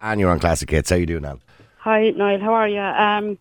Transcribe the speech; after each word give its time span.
And 0.00 0.20
you're 0.20 0.30
on 0.30 0.40
Classic 0.40 0.68
Hits. 0.70 0.90
How 0.90 0.96
you 0.96 1.06
doing, 1.06 1.24
Al? 1.24 1.40
Hi, 1.78 2.10
Niall. 2.10 2.40
How 2.40 2.54
are 2.54 2.68
you? 2.68 2.80
Um, 2.80 3.38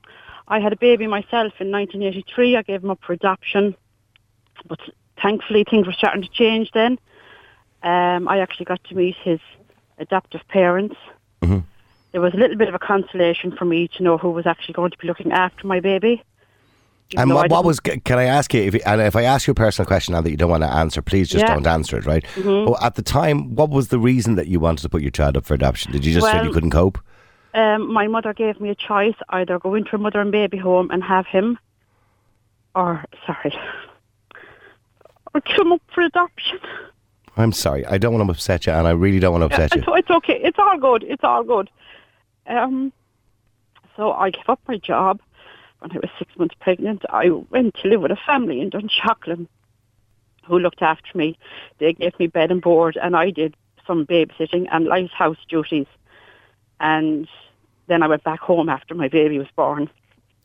I 0.48 0.60
had 0.60 0.74
a 0.74 0.78
baby 0.78 1.08
myself 1.08 1.54
in 1.60 1.72
1983. 1.72 2.58
I 2.58 2.62
gave 2.64 2.84
him 2.84 2.90
up 2.90 3.00
for 3.06 3.14
adoption, 3.14 3.76
but 4.68 4.80
thankfully 5.22 5.64
things 5.70 5.88
were 5.88 5.94
starting 5.94 6.22
to 6.24 6.30
change 6.30 6.72
then. 6.74 7.00
Um, 7.84 8.28
I 8.28 8.40
actually 8.40 8.66
got 8.66 8.84
to 8.86 8.96
meet 8.96 9.16
his 9.24 9.40
adoptive 10.00 10.42
parents. 10.48 10.96
Mhm. 11.42 11.64
There 12.12 12.22
was 12.22 12.34
a 12.34 12.38
little 12.38 12.58
bit 12.58 12.68
of 12.68 12.74
a 12.76 12.80
consolation 12.80 13.52
for 13.52 13.66
me 13.66 13.88
to 13.90 14.04
know 14.04 14.18
who 14.18 14.32
was 14.32 14.46
actually 14.46 14.74
going 14.74 14.92
to 14.92 14.98
be 14.98 15.08
looking 15.08 15.32
after 15.32 15.68
my 15.68 15.80
baby. 15.80 16.24
And 17.18 17.34
what, 17.34 17.50
what 17.50 17.66
was? 17.66 17.80
Can 17.80 18.20
I 18.20 18.26
ask 18.26 18.54
you? 18.54 18.62
If, 18.62 18.76
and 18.86 19.02
if 19.02 19.16
I 19.16 19.24
ask 19.24 19.48
you 19.48 19.52
a 19.52 19.56
personal 19.56 19.88
question 19.88 20.14
now 20.14 20.22
that 20.22 20.30
you 20.30 20.38
don't 20.38 20.50
want 20.50 20.64
to 20.64 20.72
answer, 20.72 21.02
please 21.02 21.28
just 21.28 21.44
Yeah. 21.44 21.54
don't 21.56 21.66
answer 21.66 21.98
it. 21.98 22.06
Right? 22.06 22.24
Mhm. 22.36 22.68
But 22.68 22.84
at 22.84 22.96
the 22.96 23.02
time, 23.02 23.56
what 23.56 23.70
was 23.72 23.88
the 23.88 23.98
reason 23.98 24.36
that 24.36 24.48
you 24.48 24.60
wanted 24.60 24.84
to 24.84 24.90
put 24.90 25.02
your 25.02 25.10
child 25.12 25.36
up 25.36 25.46
for 25.46 25.56
adoption? 25.56 25.92
Did 25.92 26.06
you 26.06 26.14
just 26.14 26.30
feel 26.32 26.44
you 26.46 26.52
couldn't 26.52 26.70
cope? 26.72 27.00
Um, 27.56 27.92
my 27.92 28.08
mother 28.08 28.32
gave 28.34 28.62
me 28.62 28.70
a 28.70 28.76
choice: 28.76 29.16
either 29.30 29.58
go 29.58 29.74
into 29.74 29.96
a 29.96 30.00
mother 30.00 30.22
and 30.22 30.32
baby 30.32 30.58
home 30.58 30.92
and 30.92 31.04
have 31.04 31.26
him, 31.26 31.58
or 32.76 33.04
sorry, 33.26 33.58
or 35.34 35.42
come 35.42 35.72
up 35.72 35.82
for 35.94 36.02
adoption. 36.02 36.60
I'm 37.38 37.52
sorry. 37.54 37.86
I 37.88 37.98
don't 37.98 38.14
want 38.14 38.28
to 38.28 38.32
upset 38.32 38.68
you, 38.68 38.74
and 38.74 38.88
I 38.88 38.92
really 38.92 39.20
don't 39.20 39.32
want 39.40 39.50
to 39.50 39.56
upset 39.56 39.74
you. 39.74 39.82
It's, 39.82 40.02
it's 40.02 40.10
okay. 40.12 40.40
It's 40.44 40.60
all 40.60 40.78
good. 40.78 41.04
It's 41.04 41.24
all 41.24 41.44
good. 41.44 41.70
Um, 42.46 42.94
so 43.96 44.12
I 44.12 44.30
gave 44.30 44.48
up 44.48 44.60
my 44.68 44.78
job 44.78 45.20
when 45.80 45.92
I 45.92 45.96
was 45.96 46.10
six 46.18 46.36
months 46.38 46.56
pregnant. 46.60 47.04
I 47.10 47.30
went 47.30 47.76
to 47.82 47.88
live 47.88 48.02
with 48.02 48.12
a 48.12 48.20
family 48.26 48.62
in 48.62 48.70
Dunshaughlin 48.70 49.48
who 50.46 50.60
looked 50.60 50.82
after 50.82 51.18
me. 51.18 51.38
They 51.78 51.94
gave 51.94 52.18
me 52.20 52.28
bed 52.28 52.52
and 52.52 52.62
board, 52.62 52.98
and 53.02 53.16
I 53.16 53.30
did 53.30 53.56
some 53.86 54.06
babysitting 54.06 54.68
and 54.72 54.86
lighthouse 54.86 55.38
duties. 55.48 55.88
And 56.80 57.28
then 57.88 58.04
I 58.04 58.08
went 58.08 58.24
back 58.24 58.40
home 58.40 58.70
after 58.70 58.96
my 58.96 59.08
baby 59.08 59.38
was 59.38 59.48
born. 59.56 59.90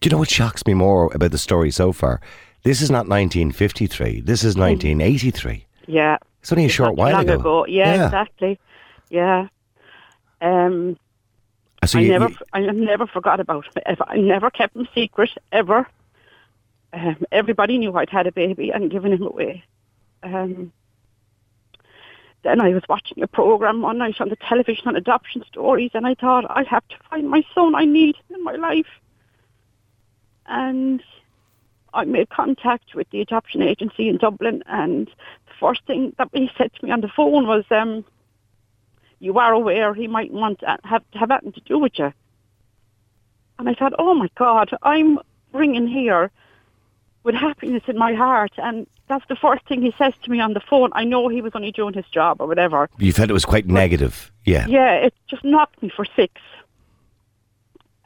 Do 0.00 0.08
you 0.08 0.10
know 0.10 0.18
what 0.18 0.30
shocks 0.30 0.66
me 0.66 0.74
more 0.74 1.10
about 1.14 1.30
the 1.30 1.38
story 1.38 1.70
so 1.70 1.92
far? 1.92 2.20
This 2.62 2.80
is 2.80 2.90
not 2.90 3.08
1953. 3.08 4.20
This 4.22 4.44
is 4.44 4.56
1983. 4.56 5.66
Yeah. 5.86 6.18
It's 6.40 6.52
only 6.52 6.64
a 6.64 6.66
It's 6.66 6.74
short 6.74 6.96
while 6.96 7.12
long 7.12 7.28
ago. 7.28 7.66
Yeah, 7.66 8.06
exactly. 8.06 8.58
Yeah. 9.10 9.48
Um, 10.40 10.98
So 11.84 11.98
I 11.98 12.02
you- 12.02 12.10
never, 12.10 12.28
you- 12.28 12.36
I 12.52 12.60
never 12.60 13.06
forgot 13.06 13.40
about 13.40 13.66
it. 13.76 13.82
Ever. 13.86 14.04
I 14.06 14.16
never 14.16 14.50
kept 14.50 14.76
him 14.76 14.88
secret 14.94 15.30
ever. 15.52 15.86
Um, 16.92 17.24
everybody 17.32 17.78
knew 17.78 17.94
I'd 17.96 18.10
had 18.10 18.26
a 18.26 18.32
baby 18.32 18.70
and 18.70 18.90
given 18.90 19.12
him 19.12 19.22
away. 19.22 19.64
Um, 20.22 20.72
then 22.42 22.60
I 22.60 22.68
was 22.70 22.82
watching 22.88 23.22
a 23.22 23.26
program 23.26 23.80
one 23.82 23.98
night 23.98 24.20
on 24.20 24.28
the 24.28 24.36
television 24.36 24.86
on 24.86 24.96
adoption 24.96 25.42
stories, 25.48 25.90
and 25.94 26.06
I 26.06 26.14
thought 26.14 26.44
I 26.48 26.62
have 26.64 26.86
to 26.88 26.96
find 27.10 27.28
my 27.28 27.42
son. 27.54 27.74
I 27.74 27.84
need 27.84 28.16
him 28.16 28.36
in 28.36 28.44
my 28.44 28.54
life, 28.54 29.00
and 30.46 31.02
I 31.94 32.04
made 32.04 32.28
contact 32.28 32.94
with 32.94 33.08
the 33.10 33.20
adoption 33.22 33.62
agency 33.62 34.08
in 34.08 34.18
Dublin. 34.18 34.62
And 34.66 35.06
the 35.08 35.52
first 35.58 35.84
thing 35.86 36.14
that 36.18 36.28
he 36.32 36.50
said 36.56 36.72
to 36.74 36.84
me 36.84 36.90
on 36.92 37.00
the 37.00 37.08
phone 37.08 37.46
was, 37.46 37.64
um, 37.70 38.04
"You 39.24 39.38
are 39.38 39.52
aware 39.52 39.94
he 39.94 40.08
might 40.08 40.32
want 40.32 40.60
to 40.60 40.78
have 40.84 41.02
have 41.14 41.30
nothing 41.30 41.52
to 41.52 41.60
do 41.60 41.78
with 41.78 41.98
you." 41.98 42.12
And 43.58 43.68
I 43.68 43.74
thought, 43.74 43.94
"Oh 43.98 44.14
my 44.14 44.28
God, 44.36 44.70
I'm 44.82 45.18
ringing 45.52 45.86
here 45.86 46.30
with 47.22 47.34
happiness 47.34 47.84
in 47.86 47.96
my 47.96 48.12
heart," 48.14 48.52
and 48.58 48.86
that's 49.08 49.26
the 49.28 49.36
first 49.36 49.64
thing 49.66 49.82
he 49.82 49.94
says 49.98 50.14
to 50.22 50.30
me 50.30 50.40
on 50.40 50.54
the 50.54 50.60
phone. 50.60 50.90
I 50.92 51.04
know 51.04 51.28
he 51.28 51.42
was 51.42 51.52
only 51.54 51.72
doing 51.72 51.94
his 51.94 52.06
job 52.06 52.40
or 52.40 52.46
whatever. 52.46 52.88
you 52.98 53.12
felt 53.12 53.30
it 53.30 53.34
was 53.34 53.44
quite 53.44 53.66
negative. 53.66 54.32
Yeah. 54.44 54.66
Yeah, 54.66 54.92
it 54.94 55.14
just 55.28 55.44
knocked 55.44 55.82
me 55.82 55.88
for 55.88 56.04
six. 56.04 56.40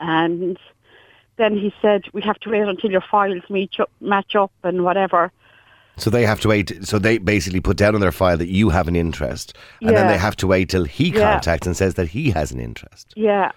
And 0.01 0.59
then 1.37 1.57
he 1.57 1.73
said, 1.83 2.05
"We 2.13 2.23
have 2.23 2.39
to 2.41 2.51
wait 2.51 2.69
until 2.69 2.91
your 2.91 3.01
files 3.01 3.43
meet 3.49 3.79
up, 3.81 3.91
match 4.01 4.37
up 4.37 4.53
and 4.63 4.85
whatever." 4.85 5.33
So 5.99 6.11
they 6.11 6.25
have 6.25 6.41
to 6.41 6.49
wait. 6.49 6.73
So 6.87 6.99
they 6.99 7.19
basically 7.19 7.61
put 7.61 7.77
down 7.77 7.95
on 7.95 8.01
their 8.01 8.13
file 8.13 8.37
that 8.39 8.49
you 8.49 8.71
have 8.71 8.89
an 8.89 8.97
interest, 8.97 9.55
and 9.81 9.97
then 9.97 10.07
they 10.09 10.19
have 10.19 10.37
to 10.37 10.47
wait 10.47 10.69
till 10.69 10.85
he 10.85 11.09
Yeah. 11.11 11.33
contacts 11.33 11.67
and 11.67 11.77
says 11.77 11.95
that 11.95 12.09
he 12.09 12.31
has 12.31 12.53
an 12.53 12.61
interest. 12.61 13.13
Yeah, 13.17 13.51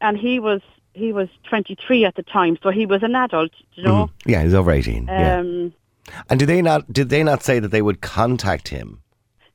and 0.00 0.16
he 0.18 0.38
was 0.40 0.60
he 0.94 1.12
was 1.12 1.28
23 1.48 2.04
at 2.04 2.16
the 2.16 2.24
time, 2.24 2.58
so 2.60 2.70
he 2.70 2.84
was 2.84 3.04
an 3.04 3.14
adult, 3.14 3.52
you 3.74 3.84
know. 3.84 4.06
Mhm. 4.06 4.10
Yeah, 4.26 4.42
he's 4.42 4.54
over 4.54 4.72
eighteen. 4.72 5.06
yeah. 5.06 5.38
Um, 5.38 5.72
And 6.28 6.40
did 6.40 6.46
they 6.48 6.62
not? 6.62 6.90
Did 6.92 7.08
they 7.10 7.22
not 7.22 7.42
say 7.42 7.60
that 7.60 7.68
they 7.68 7.82
would 7.82 8.00
contact 8.00 8.68
him? 8.68 9.00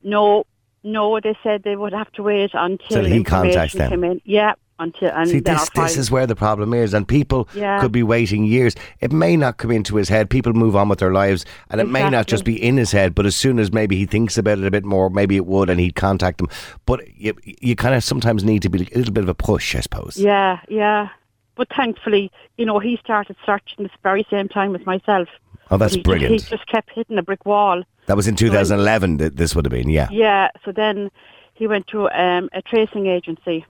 No, 0.02 0.44
no, 0.84 1.18
they 1.20 1.36
said 1.42 1.62
they 1.64 1.76
would 1.76 1.92
have 1.92 2.10
to 2.12 2.22
wait 2.22 2.52
until 2.54 3.02
Till 3.02 3.04
he 3.04 3.24
contacts 3.24 3.74
them. 3.74 3.90
came 3.90 4.04
in. 4.04 4.20
Yeah, 4.24 4.52
until 4.78 5.10
and 5.10 5.28
See, 5.28 5.40
this 5.40 5.68
this 5.70 5.96
is 5.96 6.10
where 6.10 6.26
the 6.26 6.34
problem 6.36 6.74
is, 6.74 6.94
and 6.94 7.06
people 7.06 7.48
Yeah. 7.54 7.80
could 7.80 7.92
be 7.92 8.02
waiting 8.02 8.44
years. 8.44 8.74
It 9.00 9.12
may 9.12 9.36
not 9.36 9.56
come 9.56 9.70
into 9.70 9.96
his 9.96 10.08
head. 10.08 10.30
People 10.30 10.52
move 10.52 10.74
on 10.76 10.88
with 10.88 10.98
their 10.98 11.12
lives, 11.12 11.44
and 11.70 11.80
it 11.80 11.88
may 11.88 12.08
not 12.10 12.26
just 12.26 12.44
be 12.44 12.60
in 12.62 12.76
his 12.76 12.92
head. 12.92 13.14
But 13.14 13.26
as 13.26 13.36
soon 13.36 13.58
as 13.58 13.72
maybe 13.72 13.96
he 13.96 14.06
thinks 14.06 14.36
about 14.36 14.58
it 14.58 14.64
a 14.66 14.70
bit 14.70 14.84
more, 14.84 15.10
maybe 15.10 15.36
it 15.36 15.46
would, 15.46 15.70
and 15.70 15.78
he'd 15.78 15.94
contact 15.94 16.38
them. 16.38 16.48
But 16.86 17.06
you, 17.16 17.34
you 17.44 17.76
kind 17.76 17.94
of 17.94 18.02
sometimes 18.02 18.44
need 18.44 18.62
to 18.62 18.68
be 18.68 18.88
a 18.92 18.98
little 18.98 19.12
bit 19.14 19.22
of 19.24 19.28
a 19.28 19.34
push, 19.34 19.74
I 19.76 19.80
suppose. 19.80 20.16
Yeah, 20.16 20.60
yeah. 20.68 21.08
But 21.56 21.68
thankfully, 21.74 22.32
you 22.56 22.66
know, 22.66 22.80
he 22.80 22.96
started 22.96 23.36
searching 23.46 23.84
at 23.84 23.92
the 23.92 23.98
very 24.02 24.26
same 24.28 24.48
time 24.48 24.74
as 24.74 24.84
myself. 24.84 25.28
Oh, 25.70 25.76
that's 25.76 25.94
he, 25.94 26.02
brilliant. 26.02 26.32
He 26.32 26.38
just 26.38 26.66
kept 26.66 26.90
hitting 26.90 27.16
a 27.16 27.22
brick 27.22 27.46
wall. 27.46 27.82
That 28.06 28.16
was 28.16 28.26
in 28.26 28.34
2011. 28.36 29.18
That 29.18 29.36
this 29.36 29.54
would 29.54 29.64
have 29.64 29.72
been, 29.72 29.88
yeah. 29.88 30.08
Yeah, 30.10 30.48
so 30.64 30.72
then 30.72 31.10
he 31.54 31.66
went 31.66 31.86
to 31.88 32.10
um, 32.10 32.50
a 32.52 32.60
tracing 32.60 33.06
agency 33.06 33.64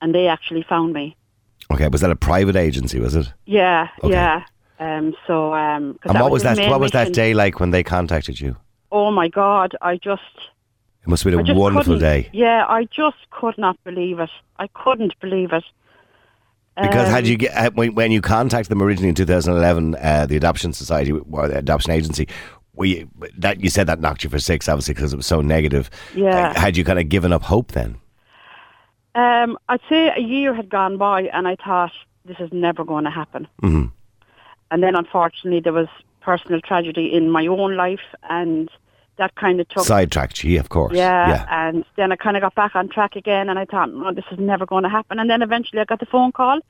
and 0.00 0.14
they 0.14 0.26
actually 0.28 0.62
found 0.68 0.92
me. 0.92 1.16
Okay, 1.72 1.88
was 1.88 2.00
that 2.00 2.10
a 2.10 2.16
private 2.16 2.56
agency? 2.56 2.98
Was 3.00 3.14
it? 3.14 3.32
Yeah, 3.46 3.88
Okay. 4.02 4.12
yeah. 4.12 4.44
Um, 4.80 5.14
so, 5.26 5.52
um, 5.54 5.98
And 6.04 6.18
what 6.18 6.30
was 6.30 6.42
that? 6.42 6.58
What 6.70 6.80
was 6.80 6.92
that 6.92 7.12
day 7.12 7.34
like 7.34 7.60
when 7.60 7.70
they 7.70 7.82
contacted 7.82 8.40
you? 8.40 8.56
Oh 8.90 9.10
my 9.10 9.28
God, 9.28 9.76
I 9.82 9.96
just. 9.96 10.22
It 11.02 11.08
must 11.08 11.22
have 11.24 11.32
been 11.32 11.50
a 11.50 11.54
wonderful 11.54 11.98
day. 11.98 12.28
Yeah, 12.32 12.64
I 12.68 12.84
just 12.84 13.18
could 13.30 13.56
not 13.56 13.82
believe 13.84 14.18
it. 14.18 14.30
I 14.58 14.66
couldn't 14.68 15.18
believe 15.20 15.52
it. 15.52 15.64
Because 16.80 17.08
had 17.08 17.24
Um, 17.24 17.30
you 17.30 17.36
get 17.36 17.54
uh, 17.54 17.70
when, 17.74 17.94
when 17.94 18.10
you 18.12 18.20
contacted 18.20 18.70
them 18.70 18.82
originally 18.82 19.08
in 19.10 19.14
2011, 19.14 19.96
uh, 19.96 20.26
the 20.26 20.36
Adoption 20.36 20.72
Society 20.72 21.12
or 21.12 21.48
the 21.48 21.58
Adoption 21.58 21.90
Agency, 21.92 22.26
you, 22.80 23.08
that 23.38 23.60
you 23.60 23.68
said 23.68 23.86
that 23.86 24.00
knocked 24.00 24.24
you 24.24 24.30
for 24.30 24.38
six, 24.38 24.68
obviously 24.68 24.94
because 24.94 25.12
it 25.12 25.16
was 25.16 25.26
so 25.26 25.40
negative. 25.40 25.90
Yeah. 26.14 26.50
Uh, 26.50 26.60
had 26.60 26.76
you 26.76 26.84
kind 26.84 26.98
of 26.98 27.08
given 27.08 27.32
up 27.32 27.42
hope 27.42 27.72
then? 27.72 27.96
Um, 29.14 29.58
I'd 29.68 29.80
say 29.88 30.12
a 30.16 30.20
year 30.20 30.54
had 30.54 30.68
gone 30.68 30.96
by, 30.96 31.22
and 31.22 31.48
I 31.48 31.56
thought 31.56 31.92
this 32.24 32.36
is 32.38 32.52
never 32.52 32.84
going 32.84 33.04
to 33.04 33.10
happen. 33.10 33.48
hmm 33.60 33.86
And 34.70 34.82
then, 34.82 34.94
unfortunately, 34.94 35.60
there 35.60 35.72
was 35.72 35.88
personal 36.20 36.60
tragedy 36.60 37.12
in 37.12 37.30
my 37.30 37.46
own 37.46 37.76
life, 37.76 38.06
and 38.28 38.70
that 39.16 39.34
kind 39.34 39.60
of 39.60 39.68
took. 39.68 39.84
Sidetracked 39.84 40.44
you, 40.44 40.60
of 40.60 40.68
course. 40.68 40.94
yeah, 40.94 41.28
yeah. 41.28 41.46
and 41.50 41.84
then 41.96 42.12
I 42.12 42.16
kind 42.16 42.36
of 42.36 42.42
got 42.42 42.54
back 42.54 42.76
on 42.76 42.88
track 42.88 43.16
again, 43.16 43.48
and 43.48 43.58
I 43.58 43.64
thought, 43.64 43.92
no, 43.92 44.12
this 44.12 44.24
is 44.30 44.38
never 44.38 44.64
going 44.64 44.84
to 44.84 44.88
happen. 44.88 45.18
And 45.18 45.28
then 45.28 45.42
eventually, 45.42 45.80
I 45.80 45.84
got 45.84 45.98
the 46.00 46.06
phone 46.06 46.30
call 46.32 46.60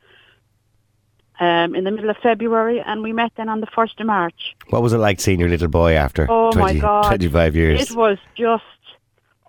um, 1.41 1.75
in 1.75 1.85
the 1.85 1.91
middle 1.91 2.11
of 2.11 2.17
February, 2.23 2.81
and 2.81 3.03
we 3.03 3.13
met 3.13 3.33
then 3.37 3.49
on 3.49 3.61
the 3.61 3.67
first 3.67 4.01
of 4.01 4.07
March. 4.07 4.57
What 4.71 4.83
was 4.83 4.93
it 4.93 4.99
like 4.99 5.21
seeing 5.21 5.41
your 5.41 5.49
little 5.51 5.69
boy 5.69 5.93
after 5.95 6.27
Oh 6.31 6.51
20, 6.53 6.75
my 6.75 6.81
God! 6.81 7.03
25 7.09 7.55
years? 7.57 7.91
It 7.91 7.97
was 7.97 8.19
just 8.35 8.65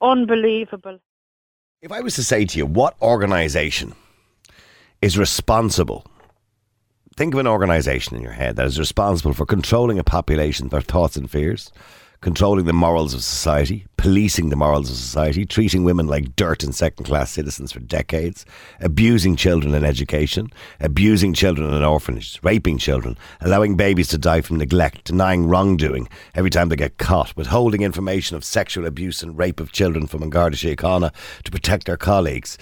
unbelievable. 0.02 1.00
If 1.82 1.92
I 1.92 2.02
was 2.02 2.14
to 2.16 2.24
say 2.24 2.46
to 2.46 2.58
you, 2.60 2.68
what 2.68 2.96
organisation 3.02 3.96
is 5.02 5.18
responsible? 5.18 6.06
Think 7.18 7.34
of 7.34 7.40
an 7.40 7.48
organisation 7.48 8.16
in 8.16 8.22
your 8.22 8.34
head 8.34 8.56
that 8.58 8.68
is 8.68 8.78
responsible 8.78 9.34
for 9.34 9.48
controlling 9.48 9.98
a 9.98 10.04
population, 10.04 10.68
their 10.68 10.82
thoughts 10.82 11.18
and 11.18 11.30
fears, 11.30 11.72
controlling 12.22 12.66
the 12.66 12.74
morals 12.74 13.16
of 13.16 13.24
society, 13.24 13.84
policing 13.98 14.50
the 14.50 14.56
morals 14.56 14.92
of 14.92 14.96
society, 14.96 15.44
treating 15.44 15.84
women 15.84 16.06
like 16.06 16.36
dirt 16.36 16.64
and 16.64 16.76
second 16.76 17.04
class 17.04 17.32
citizens 17.32 17.72
for 17.72 17.80
decades, 17.80 18.46
abusing 18.80 19.36
children 19.36 19.74
in 19.74 19.84
education, 19.84 20.48
abusing 20.80 21.34
children 21.34 21.74
in 21.74 21.84
orphanages, 21.84 22.40
raping 22.44 22.78
children, 22.78 23.18
allowing 23.42 23.76
babies 23.76 24.08
to 24.08 24.20
die 24.20 24.42
from 24.42 24.58
neglect, 24.58 25.06
denying 25.06 25.48
wrongdoing 25.48 26.08
every 26.36 26.52
time 26.52 26.70
they 26.70 26.76
get 26.76 27.00
caught, 27.00 27.36
withholding 27.36 27.82
information 27.82 28.38
of 28.38 28.46
sexual 28.46 28.86
abuse 28.86 29.24
and 29.24 29.40
rape 29.40 29.60
of 29.60 29.72
children 29.72 30.06
from 30.06 30.30
Garda 30.30 30.56
Síochána 30.56 31.12
to 31.44 31.52
protect 31.52 31.88
their 31.88 31.98
colleagues 31.98 32.56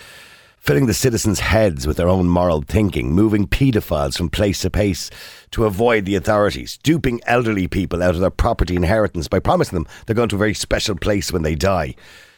filling 0.59 0.85
the 0.85 0.93
citizens' 0.93 1.39
heads 1.39 1.87
with 1.87 1.97
their 1.97 2.09
own 2.09 2.27
moral 2.27 2.61
thinking, 2.61 3.13
moving 3.13 3.47
paedophiles 3.47 4.17
from 4.17 4.29
place 4.29 4.61
to 4.61 4.69
place 4.69 5.09
to 5.51 5.65
avoid 5.65 6.05
the 6.05 6.15
authorities, 6.15 6.77
duping 6.83 7.19
elderly 7.25 7.67
people 7.67 8.03
out 8.03 8.15
of 8.15 8.21
their 8.21 8.29
property 8.29 8.75
inheritance 8.75 9.27
by 9.27 9.39
promising 9.39 9.77
them 9.77 9.87
they're 10.05 10.15
going 10.15 10.29
to 10.29 10.35
a 10.35 10.39
very 10.39 10.53
special 10.53 10.95
place 10.95 11.31
when 11.31 11.43
they 11.43 11.55
die. 11.55 11.95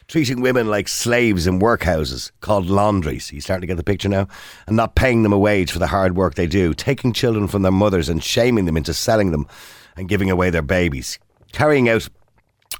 Treating 0.08 0.40
women 0.40 0.68
like 0.68 0.88
slaves 0.88 1.46
in 1.46 1.60
workhouses 1.60 2.30
called 2.40 2.66
laundries. 2.66 3.32
You 3.32 3.40
starting 3.40 3.62
to 3.62 3.66
get 3.66 3.76
the 3.76 3.84
picture 3.84 4.08
now? 4.08 4.28
And 4.66 4.76
not 4.76 4.94
paying 4.94 5.22
them 5.22 5.32
a 5.32 5.38
wage 5.38 5.70
for 5.70 5.78
the 5.78 5.86
hard 5.86 6.16
work 6.16 6.34
they 6.34 6.46
do. 6.46 6.74
Taking 6.74 7.12
children 7.12 7.48
from 7.48 7.62
their 7.62 7.72
mothers 7.72 8.08
and 8.08 8.22
shaming 8.22 8.66
them 8.66 8.76
into 8.76 8.92
selling 8.92 9.30
them 9.30 9.46
and 9.96 10.08
giving 10.08 10.30
away 10.30 10.50
their 10.50 10.60
babies. 10.60 11.18
Carrying 11.52 11.88
out 11.88 12.08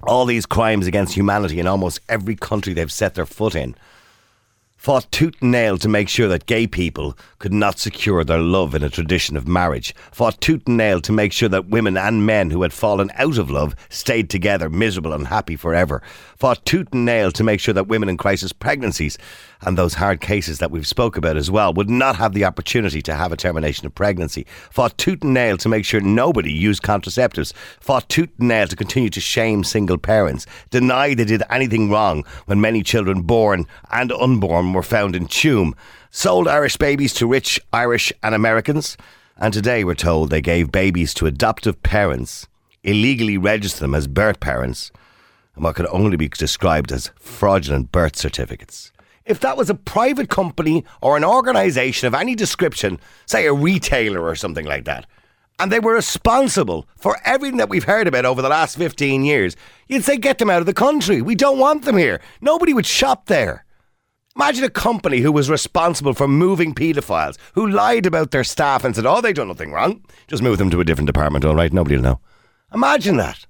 all 0.03 0.27
these 0.27 0.47
crimes 0.47 0.87
against 0.87 1.15
humanity 1.15 1.61
in 1.61 1.67
almost 1.67 2.01
every 2.09 2.35
country 2.35 2.75
they've 2.75 2.93
set 2.93 3.15
their 3.15 3.25
foot 3.27 3.55
in 3.55 3.77
fought 4.83 5.07
tooth 5.13 5.41
and 5.41 5.53
nail 5.53 5.79
to 5.79 5.89
make 5.89 6.09
sure 6.09 6.27
that 6.27 6.47
gay 6.47 6.67
people 6.67 7.17
could 7.39 7.53
not 7.53 7.79
secure 7.79 8.25
their 8.25 8.41
love 8.41 8.75
in 8.75 8.83
a 8.83 8.91
tradition 8.91 9.37
of 9.37 9.47
marriage, 9.47 9.95
fought 10.11 10.41
tooth 10.41 10.63
and 10.67 10.77
nail 10.77 11.01
to 11.01 11.13
make 11.13 11.33
sure 11.33 11.49
that 11.49 11.69
women 11.69 11.97
and 11.97 12.27
men 12.27 12.51
who 12.51 12.63
had 12.63 12.73
fallen 12.73 13.09
out 13.15 13.39
of 13.39 13.49
love 13.49 13.77
stayed 13.91 14.29
together, 14.29 14.69
miserable 14.69 15.13
and 15.13 15.29
happy 15.29 15.55
forever, 15.55 16.03
fought 16.37 16.67
tooth 16.67 16.89
and 16.91 17.05
nail 17.05 17.31
to 17.31 17.45
make 17.45 17.61
sure 17.61 17.73
that 17.73 17.87
women 17.87 18.09
in 18.09 18.17
crisis 18.17 18.53
pregnancies 18.53 19.17
and 19.65 19.79
those 19.79 19.95
hard 19.95 20.21
cases 20.21 20.59
that 20.59 20.73
we've 20.73 20.87
spoke 20.89 21.17
about 21.17 21.37
as 21.37 21.49
well 21.49 21.73
would 21.73 21.89
not 21.89 22.17
have 22.17 22.33
the 22.33 22.45
opportunity 22.45 23.01
to 23.01 23.15
have 23.15 23.31
a 23.31 23.37
termination 23.37 23.87
of 23.87 23.95
pregnancy, 23.95 24.45
fought 24.71 24.99
tooth 24.99 25.23
and 25.23 25.33
nail 25.33 25.57
to 25.57 25.69
make 25.69 25.85
sure 25.85 26.01
nobody 26.01 26.53
used 26.53 26.83
contraceptives, 26.83 27.53
fought 27.79 28.09
tooth 28.09 28.31
and 28.41 28.49
nail 28.49 28.67
to 28.67 28.75
continue 28.75 29.11
to 29.11 29.21
shame 29.21 29.63
single 29.63 29.99
parents, 29.99 30.45
deny 30.71 31.15
they 31.15 31.25
did 31.25 31.45
anything 31.51 31.89
wrong 31.89 32.25
when 32.47 32.61
many 32.61 32.83
children 32.83 33.23
born 33.23 33.65
and 33.93 34.11
unborn 34.11 34.72
were 34.75 34.83
found 34.83 35.17
in 35.17 35.27
Tuam, 35.27 35.75
sold 36.11 36.49
Irish 36.49 36.77
babies 36.77 37.15
to 37.15 37.27
rich 37.27 37.61
Irish 37.73 38.13
and 38.23 38.35
Americans, 38.35 38.97
and 39.37 39.53
today 39.53 39.85
we're 39.85 39.95
told 39.95 40.31
they 40.31 40.41
gave 40.41 40.73
babies 40.73 41.15
to 41.15 41.27
adoptive 41.27 41.83
parents, 41.83 42.47
illegally 42.83 43.39
registered 43.39 43.83
them 43.83 43.95
as 43.95 44.07
birth 44.07 44.41
parents, 44.41 44.91
and 45.55 45.65
what 45.65 45.77
could 45.77 45.87
only 45.87 46.17
be 46.17 46.29
described 46.29 46.93
as 46.93 47.11
fraudulent 47.17 47.93
birth 47.93 48.17
certificates 48.17 48.93
if 49.25 49.41
that 49.41 49.57
was 49.57 49.71
a 49.71 49.75
private 49.75 50.29
company 50.29 50.85
or 51.01 51.17
an 51.17 51.25
organisation 51.25 52.07
of 52.07 52.15
any 52.15 52.35
description, 52.35 52.99
say 53.27 53.47
a 53.47 53.53
retailer 53.53 54.21
or 54.21 54.35
something 54.35 54.65
like 54.65 54.85
that, 54.85 55.07
and 55.59 55.71
they 55.71 55.81
were 55.81 55.95
responsible 55.95 56.89
for 56.97 57.17
everything 57.25 57.59
that 57.59 57.69
we've 57.69 57.85
heard 57.85 58.09
about 58.09 58.25
over 58.25 58.43
the 58.43 58.49
last 58.49 58.77
15 58.77 59.25
years, 59.25 59.57
you'd 59.89 60.05
say, 60.05 60.17
get 60.17 60.39
them 60.39 60.51
out 60.51 60.61
of 60.61 60.67
the 60.67 60.75
country. 60.75 61.23
We 61.23 61.35
don't 61.35 61.59
want 61.59 61.85
them 61.85 61.97
here. 61.97 62.21
Nobody 62.41 62.75
would 62.75 62.87
shop 62.87 63.27
there. 63.27 63.65
Imagine 64.35 64.65
a 64.65 64.71
company 64.71 65.19
who 65.19 65.31
was 65.31 65.51
responsible 65.51 66.15
for 66.15 66.27
moving 66.27 66.75
paedophiles, 66.75 67.37
who 67.55 67.69
lied 67.69 68.07
about 68.07 68.31
their 68.31 68.45
staff 68.45 68.83
and 68.83 68.97
said, 68.97 69.05
oh, 69.05 69.21
they've 69.21 69.35
done 69.35 69.49
nothing 69.49 69.73
wrong. 69.73 70.03
Just 70.27 70.43
move 70.43 70.57
them 70.57 70.71
to 70.71 70.81
a 70.81 70.85
different 70.85 71.07
department, 71.07 71.45
all 71.45 71.55
right? 71.55 71.73
Nobody 71.73 71.97
will 71.97 72.03
know. 72.03 72.21
Imagine 72.73 73.19
that. 73.19 73.47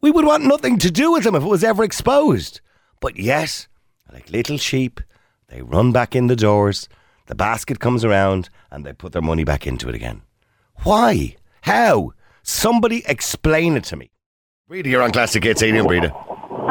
We 0.00 0.12
would 0.12 0.24
want 0.24 0.44
nothing 0.44 0.78
to 0.78 0.90
do 0.90 1.12
with 1.12 1.24
them 1.24 1.34
if 1.34 1.42
it 1.42 1.48
was 1.48 1.64
ever 1.64 1.82
exposed. 1.82 2.60
But 3.00 3.18
yes, 3.18 3.66
like 4.12 4.30
little 4.30 4.58
sheep, 4.58 5.00
they 5.48 5.60
run 5.62 5.90
back 5.90 6.14
in 6.14 6.28
the 6.28 6.36
doors, 6.36 6.88
the 7.26 7.34
basket 7.34 7.80
comes 7.80 8.04
around, 8.04 8.48
and 8.70 8.86
they 8.86 8.92
put 8.92 9.12
their 9.12 9.22
money 9.22 9.42
back 9.42 9.66
into 9.66 9.88
it 9.88 9.94
again. 9.94 10.22
Why? 10.84 11.36
How? 11.62 12.12
Somebody 12.44 13.02
explain 13.06 13.76
it 13.76 13.84
to 13.84 13.96
me. 13.96 14.10
Breda, 14.68 14.88
you're 14.88 15.02
on 15.02 15.10
Classic 15.10 15.42
Hits. 15.42 15.62
Breda. 15.62 16.14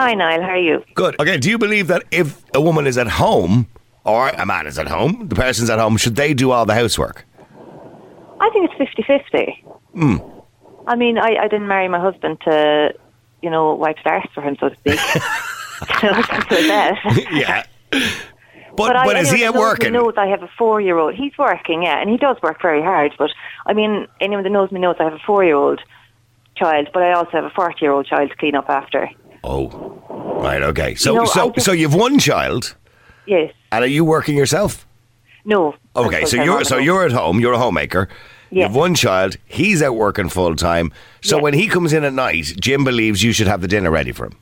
Hi, 0.01 0.15
Niall. 0.15 0.41
How 0.41 0.49
are 0.49 0.57
you? 0.57 0.83
Good. 0.95 1.15
Okay, 1.19 1.37
do 1.37 1.47
you 1.47 1.59
believe 1.59 1.85
that 1.89 2.01
if 2.09 2.43
a 2.55 2.59
woman 2.59 2.87
is 2.87 2.97
at 2.97 3.07
home, 3.07 3.67
or 4.03 4.29
a 4.29 4.47
man 4.47 4.65
is 4.65 4.79
at 4.79 4.87
home, 4.87 5.27
the 5.27 5.35
person's 5.35 5.69
at 5.69 5.77
home, 5.77 5.95
should 5.95 6.15
they 6.15 6.33
do 6.33 6.49
all 6.49 6.65
the 6.65 6.73
housework? 6.73 7.23
I 8.39 8.49
think 8.49 8.71
it's 8.71 8.77
50 8.79 9.03
50. 9.03 9.63
Hmm. 9.93 10.15
I 10.87 10.95
mean, 10.95 11.19
I, 11.19 11.35
I 11.43 11.47
didn't 11.47 11.67
marry 11.67 11.87
my 11.87 11.99
husband 11.99 12.39
to, 12.45 12.95
you 13.43 13.51
know, 13.51 13.75
wipe 13.75 13.97
his 13.97 14.05
arse 14.07 14.25
for 14.33 14.41
him, 14.41 14.57
so 14.59 14.69
to 14.69 14.75
speak. 14.77 14.99
so, 16.01 16.07
simple 16.23 16.57
as 16.57 16.67
that. 16.67 17.27
yeah. 17.31 17.63
But, 18.75 18.95
I- 18.95 19.05
but 19.05 19.17
is 19.17 19.31
he 19.31 19.45
at 19.45 19.53
work? 19.53 19.83
knows 19.83 20.13
I 20.17 20.25
have 20.25 20.41
a 20.41 20.49
four-year-old. 20.57 21.13
He's 21.13 21.37
working, 21.37 21.83
yeah, 21.83 22.01
and 22.01 22.09
he 22.09 22.17
does 22.17 22.37
work 22.41 22.59
very 22.59 22.81
hard. 22.81 23.13
But 23.19 23.29
I 23.67 23.73
mean, 23.73 24.07
anyone 24.19 24.43
that 24.45 24.49
knows 24.49 24.71
me 24.71 24.79
knows 24.79 24.95
I 24.99 25.03
have 25.03 25.13
a 25.13 25.19
four-year-old 25.19 25.79
child, 26.55 26.89
but 26.91 27.03
I 27.03 27.13
also 27.13 27.31
have 27.33 27.43
a 27.45 27.51
forty-year-old 27.51 28.07
child 28.07 28.31
to 28.31 28.35
clean 28.37 28.55
up 28.55 28.67
after. 28.67 29.07
Oh, 29.43 29.67
right. 30.41 30.61
Okay. 30.61 30.95
So, 30.95 31.13
No, 31.15 31.25
so, 31.25 31.49
I 31.49 31.53
just- 31.53 31.65
so 31.65 31.71
you've 31.71 31.93
one 31.95 32.19
child, 32.19 32.75
Yes. 33.25 33.51
and 33.71 33.83
are 33.83 33.87
you 33.87 34.03
working 34.05 34.37
yourself? 34.37 34.85
No. 35.45 35.73
Okay, 35.95 36.25
so 36.25 36.41
you're 36.43 36.63
so 36.63 36.77
you're 36.77 37.03
at 37.05 37.11
home. 37.11 37.39
You're 37.39 37.53
a 37.53 37.57
homemaker. 37.57 38.07
You've 38.51 38.75
one 38.75 38.93
child. 38.95 39.37
He's 39.45 39.81
out 39.81 39.95
working 39.95 40.29
full 40.29 40.55
time. 40.55 40.91
So 41.21 41.37
Yeah. 41.37 41.41
when 41.43 41.53
he 41.55 41.67
comes 41.67 41.93
in 41.93 42.03
at 42.03 42.13
night, 42.13 42.53
Jim 42.59 42.83
believes 42.83 43.23
you 43.23 43.31
should 43.31 43.47
have 43.47 43.61
the 43.61 43.67
dinner 43.67 43.89
ready 43.89 44.11
for 44.11 44.25
him. 44.25 44.35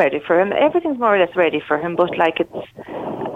Ready 0.00 0.18
for 0.26 0.40
him. 0.40 0.50
Everything's 0.54 0.98
more 0.98 1.14
or 1.14 1.18
less 1.18 1.36
ready 1.36 1.60
for 1.68 1.76
him, 1.76 1.94
but 1.94 2.16
like 2.16 2.40
it's, 2.40 2.50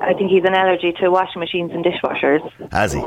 I 0.00 0.14
think 0.14 0.30
he's 0.30 0.44
an 0.44 0.54
allergy 0.54 0.94
to 0.98 1.10
washing 1.10 1.40
machines 1.40 1.72
and 1.72 1.84
dishwashers. 1.84 2.40
Has 2.72 2.94
he? 2.94 3.00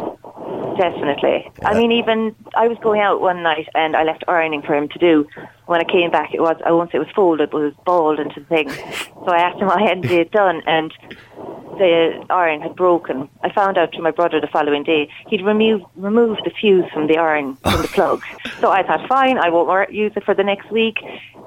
Definitely. 0.77 1.51
I 1.65 1.73
mean, 1.73 1.91
even 1.91 2.35
I 2.55 2.67
was 2.67 2.77
going 2.83 3.01
out 3.01 3.19
one 3.19 3.41
night 3.41 3.67
and 3.73 3.95
I 3.95 4.03
left 4.03 4.23
ironing 4.27 4.61
for 4.61 4.75
him 4.75 4.87
to 4.89 4.99
do. 4.99 5.27
When 5.65 5.81
I 5.81 5.91
came 5.91 6.11
back, 6.11 6.35
it 6.35 6.39
was 6.39 6.55
I 6.63 6.71
won't 6.71 6.91
say 6.91 6.99
it 6.99 7.07
was 7.07 7.15
folded, 7.15 7.49
but 7.49 7.57
it 7.57 7.63
was 7.63 7.73
balled 7.83 8.19
into 8.19 8.41
the 8.41 8.45
thing. 8.45 8.69
So 8.69 9.29
I 9.29 9.39
asked 9.39 9.59
him 9.59 9.69
why 9.69 9.81
I 9.81 9.87
hadn't 9.89 10.05
it 10.05 10.29
done, 10.29 10.61
and 10.67 10.93
the 11.79 12.25
iron 12.29 12.61
had 12.61 12.75
broken. 12.75 13.27
I 13.41 13.51
found 13.51 13.79
out 13.79 13.91
to 13.93 14.01
my 14.03 14.11
brother 14.11 14.39
the 14.39 14.47
following 14.47 14.83
day 14.83 15.09
he'd 15.29 15.43
removed 15.43 15.85
removed 15.95 16.41
the 16.45 16.51
fuse 16.51 16.85
from 16.93 17.07
the 17.07 17.17
iron 17.17 17.55
from 17.55 17.81
the 17.81 17.87
plug. 17.97 18.21
So 18.61 18.69
I 18.69 18.83
thought, 18.83 19.07
fine, 19.09 19.39
I 19.39 19.49
won't 19.49 19.91
use 19.91 20.11
it 20.15 20.23
for 20.25 20.35
the 20.35 20.43
next 20.43 20.71
week. 20.71 20.97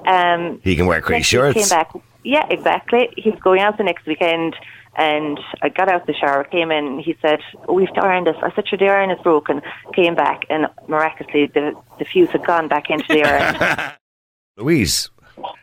Um, 0.05 0.59
He 0.63 0.75
can 0.75 0.85
wear 0.85 1.01
crease 1.01 1.25
shirts. 1.25 1.57
Came 1.59 1.69
back. 1.69 1.91
Yeah, 2.23 2.45
exactly. 2.49 3.09
He's 3.17 3.35
going 3.41 3.61
out 3.61 3.77
the 3.77 3.83
next 3.83 4.05
weekend, 4.05 4.55
and 4.95 5.39
I 5.61 5.69
got 5.69 5.89
out 5.89 6.05
the 6.05 6.13
shower, 6.13 6.43
came 6.43 6.71
in, 6.71 6.85
and 6.85 7.01
he 7.01 7.15
said, 7.21 7.39
oh, 7.67 7.73
"We've 7.73 7.91
to 7.93 8.03
iron 8.03 8.25
this." 8.25 8.35
I 8.43 8.53
said, 8.53 8.67
"Sure, 8.67 8.77
the 8.77 8.89
iron 8.89 9.09
is 9.09 9.19
broken." 9.23 9.61
Came 9.95 10.15
back, 10.15 10.45
and 10.49 10.67
miraculously, 10.87 11.47
the 11.47 11.73
the 11.97 12.05
fuse 12.05 12.29
had 12.29 12.45
gone 12.45 12.67
back 12.67 12.89
into 12.89 13.07
the 13.07 13.23
iron. 13.23 13.93
Louise, 14.57 15.09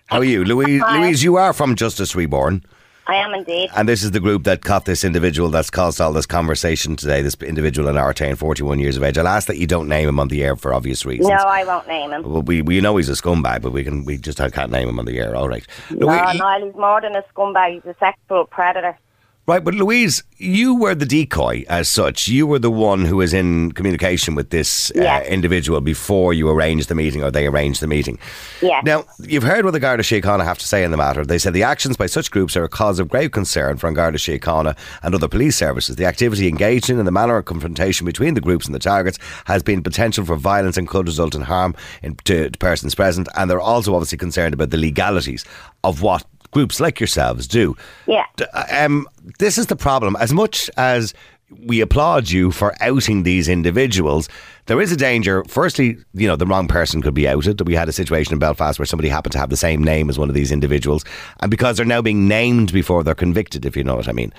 how 0.06 0.18
are 0.18 0.24
you, 0.24 0.44
Louise? 0.44 0.82
Hi. 0.82 0.98
Louise, 1.00 1.22
you 1.22 1.36
are 1.36 1.52
from 1.52 1.76
Justice 1.76 2.16
Reborn, 2.16 2.64
I 3.08 3.14
am 3.16 3.32
indeed. 3.32 3.70
and 3.74 3.88
this 3.88 4.04
is 4.04 4.10
the 4.10 4.20
group 4.20 4.44
that 4.44 4.62
caught 4.62 4.84
this 4.84 5.02
individual 5.02 5.48
that's 5.48 5.70
caused 5.70 5.98
all 5.98 6.12
this 6.12 6.26
conversation 6.26 6.94
today. 6.94 7.22
This 7.22 7.34
individual 7.36 7.88
in 7.88 7.96
Artane, 7.96 8.36
41 8.36 8.78
years 8.80 8.98
of 8.98 9.02
age. 9.02 9.16
I'll 9.16 9.26
ask 9.26 9.46
that 9.48 9.56
you 9.56 9.66
don't 9.66 9.88
name 9.88 10.08
him 10.08 10.20
on 10.20 10.28
the 10.28 10.44
air 10.44 10.56
for 10.56 10.74
obvious 10.74 11.06
reasons. 11.06 11.28
No, 11.30 11.36
I 11.36 11.64
won't 11.64 11.88
name 11.88 12.12
him. 12.12 12.22
Well, 12.22 12.42
we 12.42 12.60
we 12.60 12.80
know 12.82 12.98
he's 12.98 13.08
a 13.08 13.12
scumbag, 13.12 13.62
but 13.62 13.72
we 13.72 13.82
can 13.82 14.04
we 14.04 14.18
just 14.18 14.38
can't 14.52 14.70
name 14.70 14.88
him 14.88 14.98
on 14.98 15.06
the 15.06 15.18
air. 15.18 15.34
All 15.34 15.48
right, 15.48 15.66
No, 15.90 16.06
Louise, 16.06 16.38
Niall, 16.38 16.66
he's 16.66 16.74
more 16.74 17.00
than 17.00 17.16
a 17.16 17.22
scumbag. 17.34 17.74
He's 17.74 17.86
a 17.86 17.96
sexual 17.98 18.44
predator. 18.44 18.98
Right. 19.48 19.64
But 19.64 19.74
Louise, 19.74 20.22
you 20.36 20.74
were 20.74 20.94
the 20.94 21.06
decoy 21.06 21.64
as 21.68 21.88
such. 21.88 22.28
You 22.28 22.46
were 22.46 22.58
the 22.58 22.70
one 22.70 23.04
who 23.04 23.16
was 23.16 23.34
in 23.34 23.72
communication 23.72 24.34
with 24.34 24.50
this 24.50 24.92
uh, 24.92 25.24
individual 25.26 25.80
before 25.80 26.34
you 26.34 26.48
arranged 26.48 26.88
the 26.88 26.94
meeting, 26.94 27.24
or 27.24 27.30
they 27.30 27.46
arranged 27.46 27.80
the 27.80 27.86
meeting. 27.86 28.18
Yes. 28.62 28.84
Now 28.84 29.04
you've 29.18 29.42
heard 29.42 29.64
what 29.64 29.72
the 29.72 29.80
Garda 29.80 30.02
Síochána 30.02 30.44
have 30.44 30.58
to 30.58 30.66
say 30.66 30.84
in 30.84 30.90
the 30.90 30.96
matter. 30.96 31.24
They 31.24 31.38
said 31.38 31.54
the 31.54 31.62
actions 31.62 31.96
by 31.96 32.06
such 32.06 32.30
groups 32.30 32.56
are 32.56 32.64
a 32.64 32.68
cause 32.68 32.98
of 32.98 33.08
grave 33.08 33.32
concern 33.32 33.78
for 33.78 33.90
Garda 33.90 34.18
Síochána 34.18 34.76
and 35.02 35.14
other 35.14 35.28
police 35.28 35.56
services. 35.56 35.96
The 35.96 36.04
activity 36.04 36.46
engaged 36.46 36.90
in 36.90 36.98
and 36.98 37.06
the 37.06 37.12
manner 37.12 37.36
of 37.36 37.46
confrontation 37.46 38.04
between 38.04 38.34
the 38.34 38.40
groups 38.40 38.66
and 38.66 38.74
the 38.74 38.78
targets 38.78 39.18
has 39.46 39.62
been 39.62 39.82
potential 39.82 40.24
for 40.24 40.36
violence 40.36 40.76
and 40.76 40.86
could 40.86 41.06
result 41.06 41.34
in 41.34 41.42
harm 41.42 41.74
in, 42.02 42.14
to, 42.24 42.50
to 42.50 42.58
persons 42.58 42.94
present. 42.94 43.28
And 43.34 43.50
they're 43.50 43.60
also 43.60 43.94
obviously 43.94 44.18
concerned 44.18 44.54
about 44.54 44.70
the 44.70 44.76
legalities 44.76 45.44
of 45.84 46.02
what 46.02 46.24
groups 46.50 46.80
like 46.80 47.00
yourselves 47.00 47.46
do. 47.46 47.76
Yeah. 48.06 48.24
Um, 48.70 49.06
this 49.38 49.58
is 49.58 49.66
the 49.66 49.76
problem. 49.76 50.16
As 50.20 50.32
much 50.32 50.70
as 50.76 51.14
we 51.64 51.80
applaud 51.80 52.30
you 52.30 52.50
for 52.50 52.74
outing 52.80 53.22
these 53.22 53.48
individuals, 53.48 54.28
there 54.66 54.80
is 54.80 54.92
a 54.92 54.96
danger. 54.96 55.44
Firstly, 55.48 55.96
you 56.12 56.28
know, 56.28 56.36
the 56.36 56.46
wrong 56.46 56.68
person 56.68 57.00
could 57.00 57.14
be 57.14 57.26
outed. 57.26 57.66
We 57.66 57.74
had 57.74 57.88
a 57.88 57.92
situation 57.92 58.34
in 58.34 58.38
Belfast 58.38 58.78
where 58.78 58.86
somebody 58.86 59.08
happened 59.08 59.32
to 59.32 59.38
have 59.38 59.50
the 59.50 59.56
same 59.56 59.82
name 59.82 60.10
as 60.10 60.18
one 60.18 60.28
of 60.28 60.34
these 60.34 60.52
individuals, 60.52 61.04
and 61.40 61.50
because 61.50 61.76
they're 61.76 61.86
now 61.86 62.02
being 62.02 62.28
named 62.28 62.72
before 62.72 63.02
they're 63.02 63.14
convicted, 63.14 63.64
if 63.64 63.76
you 63.76 63.84
know 63.84 63.96
what 63.96 64.08
I 64.08 64.12
mean. 64.12 64.32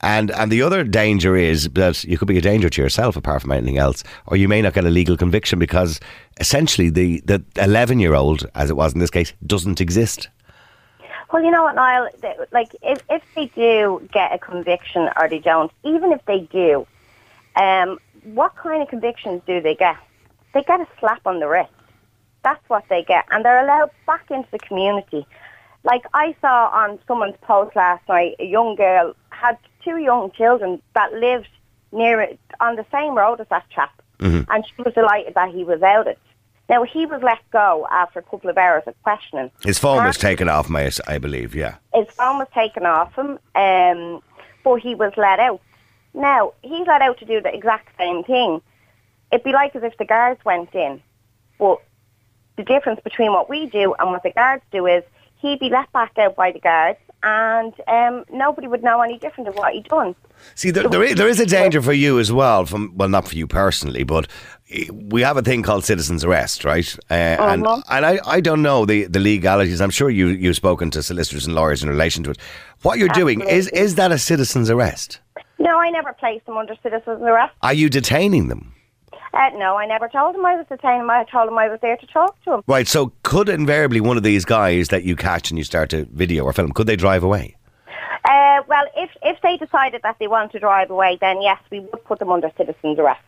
And 0.00 0.30
and 0.32 0.50
the 0.50 0.62
other 0.62 0.84
danger 0.84 1.36
is 1.36 1.68
that 1.70 2.04
you 2.04 2.18
could 2.18 2.28
be 2.28 2.38
a 2.38 2.42
danger 2.42 2.68
to 2.68 2.82
yourself 2.82 3.16
apart 3.16 3.42
from 3.42 3.52
anything 3.52 3.78
else, 3.78 4.02
or 4.26 4.36
you 4.36 4.48
may 4.48 4.60
not 4.60 4.74
get 4.74 4.84
a 4.84 4.90
legal 4.90 5.16
conviction 5.16 5.58
because 5.58 6.00
essentially 6.38 6.90
the 6.90 7.20
the 7.24 7.42
eleven 7.56 8.00
year 8.00 8.14
old, 8.14 8.46
as 8.54 8.70
it 8.70 8.76
was 8.76 8.92
in 8.92 8.98
this 9.00 9.10
case, 9.10 9.32
doesn't 9.46 9.80
exist. 9.80 10.28
Well, 11.36 11.44
you 11.44 11.50
know 11.50 11.64
what, 11.64 11.74
Niall? 11.74 12.08
They- 12.22 12.34
Like, 12.50 12.74
if, 12.80 13.02
if 13.10 13.22
they 13.34 13.48
do 13.48 14.08
get 14.10 14.32
a 14.32 14.38
conviction 14.38 15.10
or 15.20 15.28
they 15.28 15.38
don't, 15.38 15.70
even 15.84 16.12
if 16.12 16.24
they 16.24 16.40
do, 16.50 16.86
um, 17.56 17.98
what 18.24 18.56
kind 18.56 18.80
of 18.82 18.88
convictions 18.88 19.42
do 19.46 19.60
they 19.60 19.74
get? 19.74 19.98
They 20.54 20.62
get 20.62 20.80
a 20.80 20.86
slap 20.98 21.26
on 21.26 21.40
the 21.40 21.46
wrist. 21.46 21.68
That's 22.42 22.66
what 22.70 22.84
they 22.88 23.02
get. 23.02 23.26
And 23.30 23.44
they're 23.44 23.62
allowed 23.62 23.90
back 24.06 24.30
into 24.30 24.50
the 24.50 24.58
community. 24.58 25.26
Like, 25.84 26.06
I 26.14 26.34
saw 26.40 26.70
on 26.72 26.98
someone's 27.06 27.36
post 27.42 27.76
last 27.76 28.08
night, 28.08 28.36
a 28.38 28.46
young 28.46 28.74
girl 28.74 29.14
had 29.28 29.58
two 29.84 29.98
young 29.98 30.30
children 30.30 30.80
that 30.94 31.12
lived 31.12 31.50
near 31.92 32.22
it, 32.22 32.40
on 32.60 32.76
the 32.76 32.86
same 32.90 33.14
road 33.14 33.42
as 33.42 33.48
that 33.48 33.68
chap. 33.68 33.92
And 34.48 34.64
she 34.66 34.72
was 34.82 34.94
delighted 34.94 35.34
that 35.34 35.50
he 35.54 35.64
was 35.64 35.82
outed. 35.82 36.16
Now, 36.68 36.82
he 36.82 37.06
was 37.06 37.22
let 37.22 37.38
go 37.52 37.86
after 37.90 38.18
a 38.18 38.22
couple 38.22 38.50
of 38.50 38.58
hours 38.58 38.82
of 38.86 39.00
questioning. 39.02 39.50
His 39.62 39.78
phone 39.78 40.04
was 40.04 40.18
taken 40.18 40.48
off 40.48 40.68
my, 40.68 40.90
I 41.06 41.18
believe. 41.18 41.54
Yeah. 41.54 41.76
his 41.94 42.08
phone 42.08 42.38
was 42.38 42.48
taken 42.52 42.84
off 42.84 43.14
him, 43.14 43.38
um, 43.54 44.22
but 44.64 44.76
he 44.76 44.94
was 44.94 45.12
let 45.16 45.38
out. 45.38 45.60
Now, 46.12 46.54
he's 46.62 46.86
let 46.86 47.02
out 47.02 47.18
to 47.18 47.24
do 47.24 47.40
the 47.40 47.54
exact 47.54 47.96
same 47.98 48.24
thing. 48.24 48.60
It'd 49.30 49.44
be 49.44 49.52
like 49.52 49.76
as 49.76 49.82
if 49.82 49.96
the 49.98 50.04
guards 50.04 50.44
went 50.44 50.74
in, 50.74 51.00
but 51.58 51.82
the 52.56 52.64
difference 52.64 53.00
between 53.04 53.32
what 53.32 53.48
we 53.48 53.66
do 53.66 53.94
and 53.98 54.10
what 54.10 54.22
the 54.22 54.30
guards 54.32 54.64
do 54.72 54.86
is 54.86 55.04
he'd 55.36 55.60
be 55.60 55.68
let 55.68 55.92
back 55.92 56.18
out 56.18 56.34
by 56.34 56.50
the 56.52 56.58
guards 56.58 56.98
and 57.22 57.72
um, 57.88 58.24
nobody 58.30 58.66
would 58.66 58.82
know 58.82 59.00
any 59.00 59.18
different 59.18 59.48
of 59.48 59.54
what 59.56 59.72
he'd 59.72 59.88
done. 59.88 60.14
See, 60.54 60.70
there, 60.70 60.88
there, 60.88 61.02
is, 61.02 61.14
there 61.14 61.28
is 61.28 61.40
a 61.40 61.46
danger 61.46 61.80
for 61.80 61.92
you 61.94 62.18
as 62.18 62.30
well. 62.30 62.66
From 62.66 62.92
well, 62.94 63.08
not 63.08 63.26
for 63.26 63.34
you 63.36 63.46
personally, 63.46 64.04
but 64.04 64.28
eh, 64.70 64.84
we 64.92 65.22
have 65.22 65.36
a 65.38 65.42
thing 65.42 65.62
called 65.62 65.84
citizens 65.84 66.24
arrest, 66.24 66.64
right? 66.64 66.96
Uh, 67.10 67.14
And 67.14 67.66
Uh-huh. 67.66 67.82
and 67.90 68.04
I, 68.04 68.18
I 68.26 68.40
don't 68.40 68.62
know 68.62 68.84
the, 68.84 69.04
the 69.06 69.18
legalities. 69.18 69.80
I'm 69.80 69.90
sure 69.90 70.10
you 70.10 70.28
you've 70.28 70.56
spoken 70.56 70.90
to 70.90 71.02
solicitors 71.02 71.46
and 71.46 71.54
lawyers 71.54 71.82
in 71.82 71.88
relation 71.88 72.22
to 72.24 72.30
it. 72.30 72.38
What 72.82 72.98
you're 72.98 73.08
doing 73.08 73.40
is 73.40 73.68
is 73.68 73.94
that 73.94 74.12
a 74.12 74.18
citizens 74.18 74.68
arrest? 74.70 75.20
No, 75.58 75.78
I 75.78 75.90
never 75.90 76.12
placed 76.12 76.44
them 76.46 76.58
under 76.58 76.74
citizen's 76.82 77.22
arrest. 77.22 77.54
Are 77.62 77.72
you 77.74 77.88
detaining 77.88 78.48
them? 78.48 78.74
Uh, 79.36 79.50
no, 79.58 79.76
I 79.76 79.84
never 79.84 80.08
told 80.08 80.34
him 80.34 80.46
I 80.46 80.56
was 80.56 80.66
detaining 80.66 81.02
him. 81.02 81.10
I 81.10 81.24
told 81.24 81.48
him 81.48 81.58
I 81.58 81.68
was 81.68 81.78
there 81.82 81.98
to 81.98 82.06
talk 82.06 82.42
to 82.44 82.54
him. 82.54 82.62
Right. 82.66 82.88
So 82.88 83.12
could 83.22 83.50
invariably 83.50 84.00
one 84.00 84.16
of 84.16 84.22
these 84.22 84.46
guys 84.46 84.88
that 84.88 85.04
you 85.04 85.14
catch 85.14 85.50
and 85.50 85.58
you 85.58 85.64
start 85.64 85.90
to 85.90 86.06
video 86.06 86.44
or 86.44 86.54
film 86.54 86.72
could 86.72 86.86
they 86.86 86.96
drive 86.96 87.22
away? 87.22 87.54
Uh, 88.24 88.62
well, 88.66 88.84
if 88.96 89.10
if 89.22 89.40
they 89.42 89.58
decided 89.58 90.00
that 90.02 90.16
they 90.18 90.26
want 90.26 90.52
to 90.52 90.58
drive 90.58 90.90
away, 90.90 91.18
then 91.20 91.42
yes, 91.42 91.60
we 91.70 91.80
would 91.80 92.02
put 92.04 92.18
them 92.18 92.30
under 92.30 92.50
citizen's 92.56 92.98
arrest. 92.98 93.20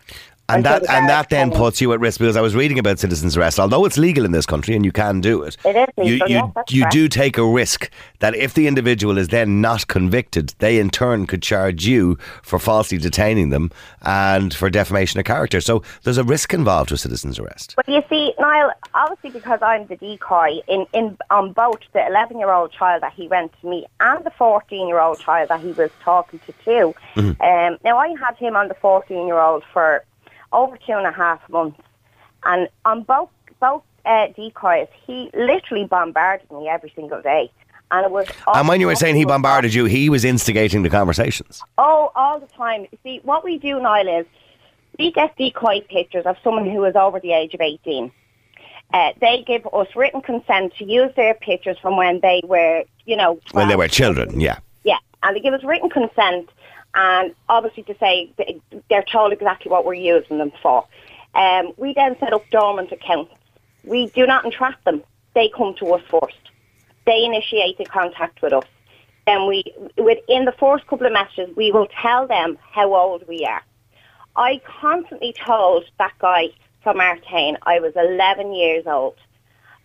And 0.51 0.65
Until 0.67 0.81
that 0.87 0.91
and 0.91 1.09
that 1.11 1.29
then 1.29 1.51
puts 1.51 1.81
you 1.81 1.93
at 1.93 2.01
risk 2.01 2.21
because 2.21 2.37
I 2.37 2.41
was 2.41 2.55
reading 2.55 2.79
about 2.79 2.99
citizens 2.99 3.37
arrest. 3.37 3.61
Although 3.61 3.85
it's 3.85 3.99
legal 3.99 4.25
in 4.25 4.33
this 4.33 4.47
country 4.47 4.75
and 4.75 4.83
you 4.83 4.93
can 4.93 5.21
do 5.21 5.43
it, 5.43 5.59
It 5.63 5.77
is 5.77 5.87
you 5.99 6.13
legal, 6.15 6.29
you, 6.29 6.53
yes, 6.57 6.65
you 6.71 6.83
correct. 6.83 6.93
do 6.93 7.09
take 7.09 7.37
a 7.37 7.45
risk 7.45 7.91
that 8.21 8.35
if 8.35 8.55
the 8.55 8.67
individual 8.67 9.19
is 9.19 9.29
then 9.29 9.61
not 9.61 9.89
convicted, 9.89 10.55
they 10.59 10.79
in 10.79 10.89
turn 10.89 11.27
could 11.27 11.43
charge 11.43 11.87
you 11.87 12.17
for 12.43 12.59
falsely 12.59 12.97
detaining 12.97 13.51
them 13.51 13.71
and 14.01 14.55
for 14.55 14.71
defamation 14.71 15.21
of 15.21 15.27
character. 15.27 15.61
So 15.61 15.83
there's 16.05 16.19
a 16.19 16.25
risk 16.25 16.55
involved 16.55 16.91
with 16.91 17.01
citizens 17.01 17.39
arrest. 17.39 17.75
But 17.77 17.87
you 17.87 18.03
see, 18.09 18.33
Niall, 18.41 18.73
obviously 18.95 19.31
because 19.31 19.61
I'm 19.61 19.87
the 19.87 19.97
decoy 19.97 20.61
in, 20.67 20.87
in 20.95 21.19
on 21.31 21.53
both 21.53 21.81
the 21.93 22.07
11 22.07 22.39
year 22.39 22.51
old 22.51 22.73
child 22.73 23.03
that 23.03 23.13
he 23.13 23.29
went 23.29 23.53
to 23.61 23.69
meet 23.69 23.85
and 24.01 24.25
the 24.25 24.31
14 24.31 24.89
year 24.89 25.01
old 25.01 25.21
child 25.21 25.51
that 25.51 25.61
he 25.61 25.73
was 25.73 25.91
talking 26.03 26.41
to 26.47 26.53
too. 26.65 26.95
Um, 27.17 27.77
now 27.85 27.99
I 27.99 28.15
had 28.19 28.37
him 28.39 28.57
on 28.57 28.69
the 28.69 28.75
14 28.75 29.27
year 29.27 29.39
old 29.39 29.63
for 29.73 30.03
over 30.53 30.77
two 30.77 30.93
and 30.93 31.07
a 31.07 31.13
half 31.13 31.41
months, 31.49 31.81
and 32.45 32.69
on 32.85 33.03
both 33.03 33.31
both 33.61 33.83
uh, 34.05 34.29
decoys, 34.29 34.89
he 35.07 35.31
literally 35.35 35.85
bombarded 35.85 36.51
me 36.51 36.69
every 36.69 36.93
single 36.95 37.21
day. 37.23 37.51
And 37.91 38.05
it 38.05 38.11
was. 38.11 38.27
And 38.47 38.69
when 38.69 38.81
you 38.81 38.87
were 38.87 38.97
saying 38.97 39.17
he 39.17 39.25
bombarded 39.25 39.73
you, 39.73 39.87
he 39.87 40.11
was 40.11 40.25
instigating 40.25 40.83
the 40.83 40.91
conversations. 40.91 41.63
Oh, 41.79 42.13
all 42.15 42.39
the 42.39 42.47
time. 42.49 42.87
See, 43.03 43.21
what 43.23 43.45
we 43.45 43.59
do, 43.59 43.81
now 43.81 44.03
is 44.03 44.27
we 44.99 45.11
get 45.13 45.37
decoy 45.37 45.81
pictures 45.89 46.27
of 46.27 46.37
someone 46.45 46.69
who 46.69 46.85
is 46.85 46.97
over 46.97 47.21
the 47.21 47.33
age 47.33 47.55
of 47.55 47.61
18. 47.61 48.11
Uh, 48.93 49.13
they 49.21 49.45
give 49.47 49.67
us 49.73 49.89
written 49.95 50.21
consent 50.21 50.75
to 50.79 50.85
use 50.85 51.13
their 51.15 51.35
pictures 51.35 51.77
from 51.81 51.97
when 51.97 52.21
they 52.21 52.41
were, 52.45 52.85
you 53.05 53.17
know, 53.17 53.39
When 53.53 53.69
they 53.69 53.77
were 53.77 53.89
children, 53.89 54.41
yeah. 54.41 54.59
Yeah, 54.83 54.97
and 55.23 55.37
they 55.37 55.41
give 55.41 55.53
us 55.53 55.63
written 55.63 55.91
consent, 55.91 56.49
and 56.95 57.35
obviously 57.49 57.83
to 57.85 57.97
say 57.99 58.33
they're 58.89 59.05
told 59.05 59.33
exactly 59.33 59.71
what 59.71 59.85
we're 59.85 59.95
using 59.95 60.39
them 60.39 60.53
for. 60.63 60.87
Um, 61.35 61.73
we 61.77 61.95
then 61.95 62.17
set 62.19 62.33
up 62.33 62.49
dormant 62.51 62.93
accounts. 62.93 63.33
We 63.85 64.09
do 64.09 64.27
not 64.27 64.45
entrap 64.45 64.83
them. 64.85 65.03
They 65.35 65.51
come 65.57 65.75
to 65.79 65.95
us 65.95 66.03
first. 66.11 66.51
They 67.07 67.25
initiate 67.25 67.79
the 67.79 67.85
contact 67.85 68.43
with 68.43 68.53
us. 68.53 68.65
Then 69.27 69.47
we, 69.47 69.65
within 69.97 70.47
the 70.47 70.55
first 70.59 70.87
couple 70.87 71.07
of 71.07 71.13
messages, 71.13 71.55
we 71.57 71.71
will 71.71 71.89
tell 72.03 72.27
them 72.27 72.59
how 72.73 72.95
old 72.95 73.27
we 73.29 73.45
are. 73.45 73.63
I 74.37 74.61
constantly 74.81 75.35
told 75.35 75.85
that 75.99 76.13
guy 76.19 76.49
from 76.83 76.99
Artane 76.99 77.57
I 77.63 77.81
was 77.81 77.93
11 77.97 78.55
years 78.55 78.87
old. 78.87 79.17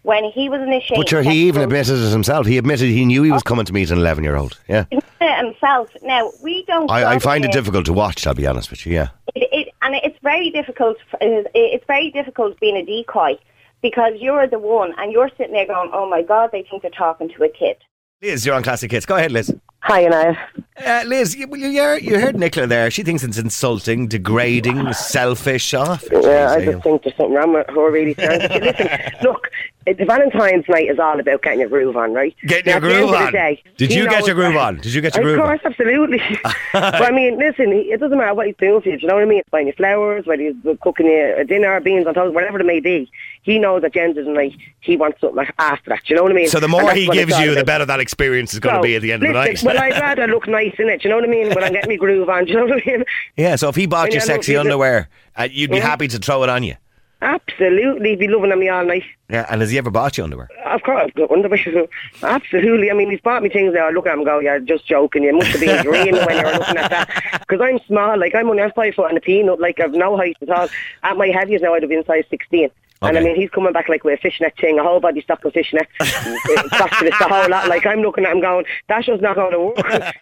When 0.04 0.26
he 0.26 0.50
was 0.50 0.62
initiating... 0.62 0.98
But 0.98 1.10
sure, 1.10 1.24
he 1.24 1.48
even 1.48 1.62
admitted 1.62 1.98
it 1.98 2.12
himself. 2.12 2.46
He 2.46 2.58
admitted 2.58 2.90
he 2.90 3.06
knew 3.06 3.24
he 3.24 3.32
was 3.32 3.44
coming 3.44 3.66
to 3.66 3.74
meet 3.74 3.90
an 3.90 3.98
11 3.98 4.24
year 4.24 4.36
old. 4.36 4.60
Yeah. 4.68 4.86
himself. 5.20 5.90
Now, 6.02 6.32
we 6.42 6.64
don't... 6.66 6.92
I, 6.92 7.16
I 7.16 7.20
find 7.20 7.46
it 7.46 7.52
difficult 7.52 7.86
to 7.86 7.94
watch, 7.94 8.28
I'll 8.28 8.34
be 8.34 8.46
honest 8.46 8.70
with 8.70 8.86
you, 8.86 8.94
yeah. 8.94 9.10
it, 9.34 9.50
it, 9.52 9.74
and 9.82 9.96
it's 9.96 10.18
very 10.22 10.50
difficult. 10.50 10.98
It's 11.22 11.86
very 11.86 12.12
difficult 12.12 12.60
being 12.60 12.78
a 12.78 12.86
decoy 12.86 13.38
because 13.82 14.14
you're 14.20 14.48
the 14.48 14.60
one, 14.60 14.94
and 14.98 15.12
you're 15.12 15.30
sitting 15.38 15.54
there 15.54 15.68
going, 15.68 15.92
"Oh 15.94 16.10
my 16.10 16.22
God, 16.22 16.50
they 16.52 16.64
think 16.64 16.82
they're 16.82 16.92
talking 16.92 17.30
to 17.30 17.44
a 17.44 17.50
kid." 17.50 17.78
Liz, 18.22 18.46
you're 18.46 18.56
on 18.56 18.64
Classic 18.64 18.90
Hits. 18.90 19.06
Go 19.06 19.18
ahead, 19.18 19.34
Liz. 19.34 19.54
Hi, 19.82 20.06
Niall. 20.06 20.38
Uh, 20.78 21.04
Liz, 21.06 21.36
you, 21.36 21.46
you, 21.58 21.68
you 21.68 21.94
you 21.96 22.20
heard 22.20 22.38
Nicola 22.38 22.66
there. 22.66 22.90
She 22.90 23.04
thinks 23.04 23.22
it's 23.22 23.38
insulting, 23.38 24.08
degrading, 24.08 24.94
selfish. 24.94 25.74
Oh, 25.74 26.00
Yeah, 26.10 26.52
I 26.52 26.64
just 26.64 26.84
think 26.84 27.04
there's 27.04 27.18
something 27.18 27.36
wrong 27.36 27.54
with 27.54 27.68
her, 27.68 27.92
really. 27.92 28.14
Sarah. 28.14 28.38
Listen, 28.62 28.88
look, 29.24 29.50
the 29.73 29.73
Valentine's 29.86 30.68
night 30.70 30.90
is 30.90 31.00
all 31.00 31.20
about 31.20 31.42
getting 31.42 31.60
your 31.60 31.70
groove 31.70 31.98
on, 31.98 32.14
right? 32.14 32.36
Getting 32.48 32.66
Now, 32.68 32.80
your 32.80 32.82
groove 32.82 33.10
of 33.10 33.16
on. 33.16 33.34
day, 33.34 33.62
Did 33.78 33.94
you 33.94 34.08
get 34.08 34.26
your 34.26 34.36
groove 34.36 34.56
on? 34.56 34.78
Did 34.78 34.94
you 34.94 35.02
get 35.02 35.16
your 35.16 35.24
of 35.28 35.36
groove 35.36 35.46
course, 35.46 35.60
absolutely. 35.66 36.22
but 36.74 37.02
I 37.02 37.12
mean, 37.12 37.38
listen, 37.38 37.72
it 37.74 38.00
doesn't 38.00 38.18
matter 38.18 38.34
what 38.34 38.48
he's 38.48 38.56
doing 38.58 38.82
for 38.82 38.90
you. 38.90 38.98
Do 38.98 39.02
you 39.02 39.08
know 39.10 39.16
what 39.16 39.24
I 39.24 39.26
mean? 39.28 39.42
Buying 39.52 39.68
you 39.68 39.74
flowers, 39.74 40.26
whether 40.26 40.42
he's 40.42 40.56
cooking 40.82 41.08
you 41.08 41.36
a 41.38 41.44
dinner, 41.44 41.80
beans 41.82 42.08
on 42.08 42.14
toast, 42.14 42.34
whatever 42.34 42.60
it 42.60 42.66
may 42.66 42.80
be. 42.80 43.12
He 43.42 43.60
knows 43.60 43.82
that 43.82 43.94
Jen's 43.94 44.16
is 44.18 44.26
like. 44.28 44.54
He 44.80 44.96
wants 44.98 45.20
something 45.22 45.36
like 45.38 45.54
after 45.60 45.90
that. 45.90 46.00
Do 46.06 46.14
you 46.14 46.16
know 46.18 46.24
what 46.24 46.32
I 46.32 46.36
mean? 46.36 46.48
So 46.48 46.60
the 46.60 46.68
more 46.68 46.92
he 46.94 47.08
gives 47.08 47.38
you, 47.40 47.54
the 47.56 47.64
better 47.66 47.86
that 47.86 48.00
experience 48.00 48.54
is 48.54 48.60
going 48.60 48.76
to 48.76 48.80
So, 48.80 48.84
be 48.84 48.96
at 48.96 49.02
the 49.02 49.12
end 49.12 49.24
of 49.24 49.28
the 49.28 49.34
night. 49.34 49.52
listen, 49.52 49.68
well, 49.68 49.80
I'd 49.82 50.00
rather 50.00 50.28
look 50.28 50.48
nice 50.48 50.74
in 50.80 50.88
it. 50.90 51.02
Do 51.02 51.08
you 51.08 51.10
know 51.10 51.16
what 51.20 51.26
I 51.26 51.32
mean? 51.32 51.50
When 51.54 51.64
I 51.64 51.70
get 51.70 51.88
me 51.88 51.98
groove 51.98 52.30
on, 52.30 52.46
do 52.46 52.52
you 52.52 52.58
know 52.58 52.66
what 52.66 52.82
I 52.86 52.90
mean? 52.90 53.04
yeah, 53.38 53.56
so 53.58 53.70
if 53.70 53.76
he 53.76 53.86
bought 53.86 54.14
you 54.14 54.20
sexy 54.22 54.56
underwear, 54.56 55.10
uh, 55.38 55.48
you'd 55.52 55.72
be 55.72 55.78
Yeah. 55.78 55.84
happy 55.84 56.08
to 56.10 56.18
throw 56.20 56.44
it 56.44 56.50
on 56.50 56.64
you. 56.64 56.76
Absolutely, 57.24 58.10
he'd 58.10 58.20
be 58.20 58.28
loving 58.28 58.52
on 58.52 58.60
me 58.60 58.68
all 58.68 58.84
night. 58.86 59.04
Yeah, 59.30 59.46
and 59.50 59.62
has 59.62 59.72
he 59.72 59.78
ever 59.78 59.90
bought 59.90 60.18
you 60.18 60.26
underwear? 60.26 60.50
Of 60.66 60.84
course, 60.84 61.06
I've 61.06 61.14
got 61.14 61.32
underwear. 61.32 61.88
Absolutely. 62.22 62.92
I 62.92 62.94
mean, 62.94 63.10
he's 63.10 63.22
bought 63.22 63.42
me 63.42 63.48
things 63.48 63.72
there. 63.74 63.86
I 63.86 63.92
look 63.92 64.06
at 64.06 64.14
him 64.14 64.20
and 64.20 64.26
go, 64.26 64.40
you're 64.40 64.60
just 64.60 64.86
joking. 64.86 65.24
You 65.24 65.34
must 65.34 65.48
have 65.52 65.62
been 65.62 65.82
dreaming 65.84 66.26
when 66.26 66.38
you 66.38 66.44
were 66.44 66.60
looking 66.60 66.78
at 66.78 66.90
that. 66.92 67.40
Because 67.48 67.62
I'm 67.62 67.80
small. 67.88 68.20
Like, 68.20 68.36
I'm 68.36 68.50
only 68.50 68.62
I'm 68.62 68.72
five 68.72 68.94
foot 68.96 69.10
and 69.10 69.18
a 69.18 69.22
peanut. 69.22 69.62
Like, 69.62 69.80
I've 69.80 69.94
no 69.94 70.18
height 70.18 70.36
at 70.42 70.50
all. 70.50 70.68
At 71.04 71.18
my 71.18 71.28
heaviest 71.28 71.64
now, 71.64 71.74
I'd 71.74 71.84
have 71.84 71.90
been 71.90 72.04
size 72.06 72.26
16. 72.30 72.70
And 73.02 73.18
I 73.18 73.22
mean, 73.22 73.36
he's 73.36 73.50
coming 73.50 73.74
back 73.74 73.90
like 73.90 74.04
with 74.04 74.20
a 74.20 74.22
fishnet 74.22 74.54
thing, 74.60 74.80
a 74.80 74.84
whole 74.84 75.00
body 75.00 75.22
stock 75.22 75.44
of 75.46 75.54
fishnet. 75.54 75.88
Specialist, 76.02 77.20
the 77.20 77.28
whole 77.30 77.50
lot. 77.50 77.68
Like, 77.70 77.86
I'm 77.86 78.02
looking 78.02 78.26
at 78.26 78.32
him 78.32 78.42
going, 78.42 78.66
that's 78.88 79.06
just 79.06 79.22
not 79.22 79.36
going 79.36 79.52
to 79.52 79.60
work. 79.60 79.78
I 80.04 80.14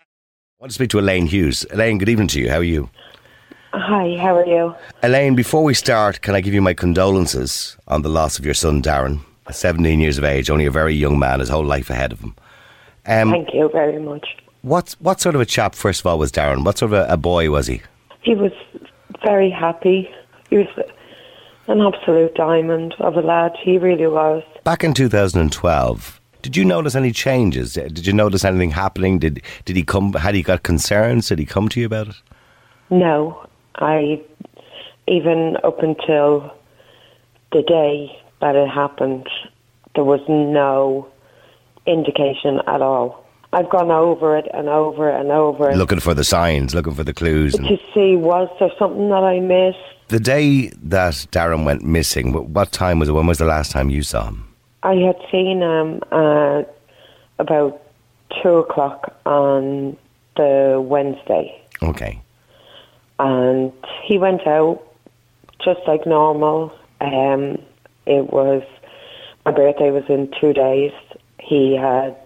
want 0.60 0.72
to 0.72 0.76
speak 0.76 0.90
to 0.92 1.00
Elaine 1.00 1.26
Hughes. 1.26 1.66
Elaine, 1.72 1.98
good 1.98 2.10
evening 2.10 2.28
to 2.30 2.40
you. 2.40 2.50
How 2.50 2.58
are 2.58 2.64
you? 2.64 2.90
Hi, 3.74 4.18
how 4.18 4.36
are 4.36 4.46
you? 4.46 4.76
Elaine, 5.02 5.36
before 5.36 5.64
we 5.64 5.74
start, 5.74 6.22
can 6.22 6.36
I 6.36 6.42
give 6.42 6.54
you 6.54 6.62
my 6.62 6.74
condolences 6.74 7.78
on 7.88 8.02
the 8.02 8.10
loss 8.10 8.38
of 8.38 8.46
your 8.46 8.54
son, 8.54 8.82
Darren? 8.82 9.22
17 9.50 10.00
years 10.00 10.18
of 10.18 10.24
age, 10.24 10.50
only 10.50 10.66
a 10.66 10.72
very 10.72 10.94
young 10.94 11.18
man, 11.20 11.40
his 11.40 11.50
whole 11.50 11.64
life 11.64 11.90
ahead 11.90 12.12
of 12.12 12.20
him. 12.20 12.36
Um, 13.06 13.32
Thank 13.32 13.54
you 13.54 13.70
very 13.72 14.00
much. 14.00 14.28
what, 14.62 14.96
what 15.00 15.20
sort 15.22 15.36
of 15.36 15.42
a 15.42 15.46
chap, 15.46 15.74
first 15.76 16.02
of 16.02 16.06
all, 16.06 16.20
was 16.20 16.32
Darren? 16.32 16.64
What 16.64 16.78
sort 16.78 16.94
of 16.94 17.00
a, 17.10 17.14
a 17.14 17.18
boy 17.18 17.50
was 17.50 17.68
he? 17.68 17.82
He 18.22 18.36
was 18.36 18.52
very 19.26 19.50
happy. 19.50 20.10
He 20.50 20.58
was 20.58 20.68
an 21.68 21.82
absolute 21.82 22.36
diamond 22.36 22.94
of 23.00 23.16
a 23.16 23.22
lad. 23.22 23.54
He 23.62 23.78
really 23.78 24.08
was. 24.08 24.44
Back 24.64 24.84
in 24.84 24.94
2012, 24.94 26.22
did 26.42 26.56
you 26.58 26.66
notice 26.66 26.96
any 26.96 27.12
changes? 27.12 27.74
Did 27.74 28.06
you 28.06 28.14
notice 28.14 28.46
anything 28.46 28.72
happening? 28.72 29.18
Did 29.20 29.42
did 29.66 29.76
he 29.76 29.84
come? 29.84 30.14
Had 30.14 30.36
he 30.36 30.44
got 30.44 30.64
concerns? 30.64 31.30
Did 31.30 31.40
he 31.40 31.46
come 31.46 31.70
to 31.70 31.80
you 31.80 31.86
about 31.86 32.10
it? 32.10 32.16
No, 32.90 33.46
I 33.76 34.22
even 35.08 35.58
up 35.64 35.80
until 35.82 36.54
the 37.52 37.62
day 37.64 38.18
that 38.42 38.56
it 38.56 38.70
happened, 38.70 39.28
there 39.96 40.04
was 40.04 40.22
no 40.28 41.08
indication 41.86 42.60
at 42.68 42.82
all. 42.82 43.26
I've 43.54 43.70
gone 43.70 43.92
over 43.92 44.38
it 44.38 44.48
and 44.54 44.70
over 44.70 45.10
and 45.10 45.30
over 45.32 45.76
Looking 45.76 46.00
for 46.00 46.14
the 46.14 46.24
signs, 46.24 46.74
looking 46.74 46.94
for 46.94 47.04
the 47.04 47.14
clues. 47.14 47.54
to 47.56 47.78
see 47.94 48.16
was 48.16 48.48
there 48.60 48.72
something 48.80 49.10
that 49.10 49.24
I 49.24 49.40
missed. 49.42 49.78
the 50.08 50.20
day 50.22 50.70
that 50.84 51.14
Darren 51.32 51.66
went 51.66 51.84
missing, 51.84 52.32
what 52.54 52.72
time 52.72 53.00
was 53.00 53.10
it? 53.10 53.14
When 53.14 53.28
was 53.28 53.40
the 53.40 53.46
last 53.46 53.72
time 53.72 53.90
you 53.90 54.04
saw 54.04 54.26
him? 54.28 54.48
I 54.84 54.96
had 54.96 55.18
seen 55.32 55.62
him 55.62 56.02
uh, 56.12 56.64
about 57.40 57.82
two 58.42 58.50
o'clock 58.58 59.14
on 59.26 59.98
the 60.38 60.80
Wednesday, 60.84 61.62
Okay. 61.84 62.22
And 63.22 63.72
he 64.04 64.18
went 64.18 64.48
out 64.48 64.82
just 65.64 65.82
like 65.88 66.08
normal. 66.08 66.74
Um, 67.00 67.60
it 68.08 68.34
was 68.34 68.64
my 69.46 69.52
birthday 69.52 69.92
was 69.92 70.04
in 70.10 70.32
two 70.42 70.54
days. 70.54 70.92
He 71.40 71.76
had 71.76 72.18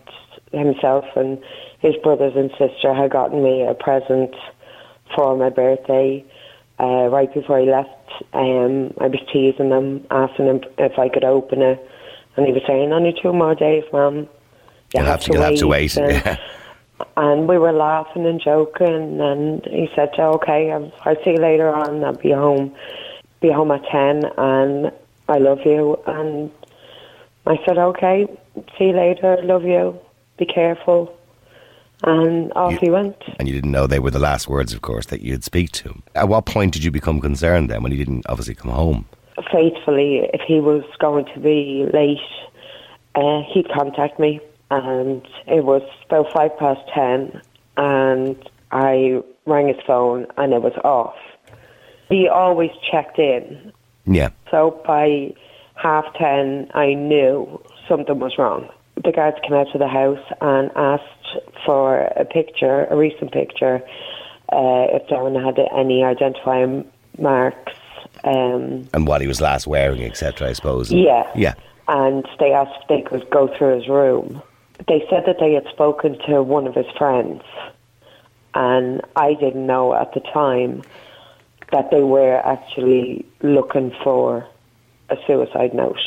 himself 0.53 1.03
and 1.17 1.37
his 1.79 1.95
brothers 2.01 2.33
and 2.35 2.49
sister 2.57 2.93
had 2.93 3.11
gotten 3.11 3.43
me 3.43 3.63
a 3.63 3.73
present 3.73 4.33
for 5.13 5.35
my 5.35 5.49
birthday. 5.49 6.23
Uh, 6.79 7.07
right 7.07 7.33
before 7.33 7.59
he 7.59 7.65
left, 7.65 7.89
um, 8.33 8.93
I 8.99 9.07
was 9.07 9.19
teasing 9.31 9.71
him, 9.71 10.05
asking 10.11 10.45
him 10.45 10.61
if 10.77 10.97
I 10.97 11.09
could 11.09 11.23
open 11.23 11.61
it, 11.61 11.89
and 12.35 12.45
he 12.45 12.51
was 12.51 12.63
saying, 12.67 12.91
"Only 12.91 13.13
two 13.21 13.31
more 13.31 13.55
days, 13.55 13.85
Mum. 13.93 14.15
You 14.17 14.27
You'll 14.93 15.05
have 15.05 15.21
to, 15.21 15.33
you'll 15.33 15.41
have 15.41 15.55
to 15.55 15.67
wait. 15.67 15.97
And, 17.17 17.47
we 17.47 17.57
were 17.57 17.71
laughing 17.71 18.25
and 18.25 18.41
joking, 18.41 19.19
and 19.21 19.63
he 19.65 19.89
said, 19.95 20.09
"Okay, 20.17 20.71
I'll, 20.71 20.91
I'll 21.03 21.21
see 21.23 21.31
you 21.31 21.37
later 21.37 21.73
on. 21.73 22.03
I'll 22.03 22.13
be 22.15 22.31
home, 22.31 22.73
be 23.41 23.51
home 23.51 23.71
at 23.71 23.83
ten, 23.85 24.25
and 24.37 24.91
I 25.27 25.37
love 25.37 25.59
you." 25.65 25.99
And 26.07 26.51
I 27.45 27.57
said, 27.65 27.77
"Okay, 27.77 28.27
see 28.77 28.85
you 28.85 28.93
later. 28.93 29.37
Love 29.43 29.63
you. 29.63 29.99
Be 30.37 30.45
careful." 30.45 31.15
and 32.03 32.51
off 32.55 32.73
You- 32.73 32.79
he 32.79 32.89
went. 32.89 33.15
And 33.39 33.47
you 33.47 33.53
didn't 33.53 33.71
know 33.71 33.87
they 33.87 33.99
were 33.99 34.11
the 34.11 34.19
last 34.19 34.47
words, 34.47 34.73
of 34.73 34.81
course, 34.81 35.05
that 35.07 35.21
you'd 35.21 35.43
speak 35.43 35.71
to 35.71 35.89
him. 35.89 36.03
At 36.13 36.27
what 36.27 36.45
point 36.45 36.73
did 36.73 36.83
you 36.83 36.91
become 36.91 37.21
concerned 37.21 37.69
then 37.69 37.83
when 37.83 37.91
he 37.91 37.97
didn't 37.97 38.25
obviously 38.27 38.55
come 38.55 38.71
home? 38.71 39.05
Faithfully, 39.51 40.29
if 40.33 40.41
he 40.41 40.59
was 40.59 40.83
going 40.99 41.25
to 41.33 41.39
be 41.39 41.87
late, 41.93 42.19
uh, 43.15 43.41
he'd 43.53 43.69
contact 43.69 44.19
me, 44.19 44.39
and 44.71 45.21
it 45.47 45.63
was 45.63 45.81
about 46.07 46.31
five 46.33 46.57
past 46.57 46.81
ten, 46.93 47.41
and 47.77 48.35
I 48.71 49.21
rang 49.45 49.67
his 49.67 49.77
phone, 49.85 50.25
and 50.37 50.53
it 50.53 50.61
was 50.61 50.73
off. 50.83 51.15
He 52.09 52.27
always 52.27 52.71
checked 52.91 53.19
in, 53.19 53.71
Yeah. 54.05 54.29
so 54.51 54.81
by 54.85 55.33
half 55.75 56.05
ten, 56.15 56.69
I 56.73 56.93
knew 56.93 57.61
something 57.87 58.19
was 58.19 58.37
wrong. 58.37 58.69
The 59.03 59.11
guards 59.11 59.37
came 59.43 59.53
out 59.53 59.67
to 59.73 59.77
the 59.77 59.87
house 59.87 60.23
and 60.41 60.71
asked 60.75 61.37
for 61.65 61.99
a 62.15 62.23
picture, 62.25 62.85
a 62.89 62.95
recent 62.95 63.31
picture, 63.31 63.81
uh, 64.53 64.87
if 64.91 65.07
Darren 65.07 65.35
had 65.43 65.59
any 65.75 66.03
identifying 66.03 66.85
marks. 67.19 67.73
Um, 68.23 68.87
And 68.93 69.05
what 69.07 69.21
he 69.21 69.27
was 69.27 69.41
last 69.41 69.67
wearing, 69.67 70.03
etc., 70.03 70.49
I 70.49 70.53
suppose. 70.53 70.91
yeah. 70.91 71.29
Yeah. 71.35 71.53
And 71.87 72.25
they 72.39 72.51
asked 72.53 72.71
if 72.83 72.87
they 72.87 73.01
could 73.01 73.29
go 73.29 73.47
through 73.47 73.75
his 73.79 73.87
room. 73.87 74.41
They 74.87 75.05
said 75.09 75.23
that 75.25 75.37
they 75.39 75.53
had 75.53 75.65
spoken 75.71 76.17
to 76.27 76.43
one 76.43 76.67
of 76.67 76.75
his 76.75 76.85
friends, 76.97 77.41
and 78.53 79.01
I 79.15 79.33
didn't 79.33 79.65
know 79.65 79.93
at 79.93 80.13
the 80.13 80.19
time 80.19 80.83
that 81.71 81.89
they 81.91 82.03
were 82.03 82.37
actually 82.45 83.25
looking 83.41 83.93
for 84.03 84.47
a 85.09 85.17
suicide 85.25 85.73
note. 85.73 85.99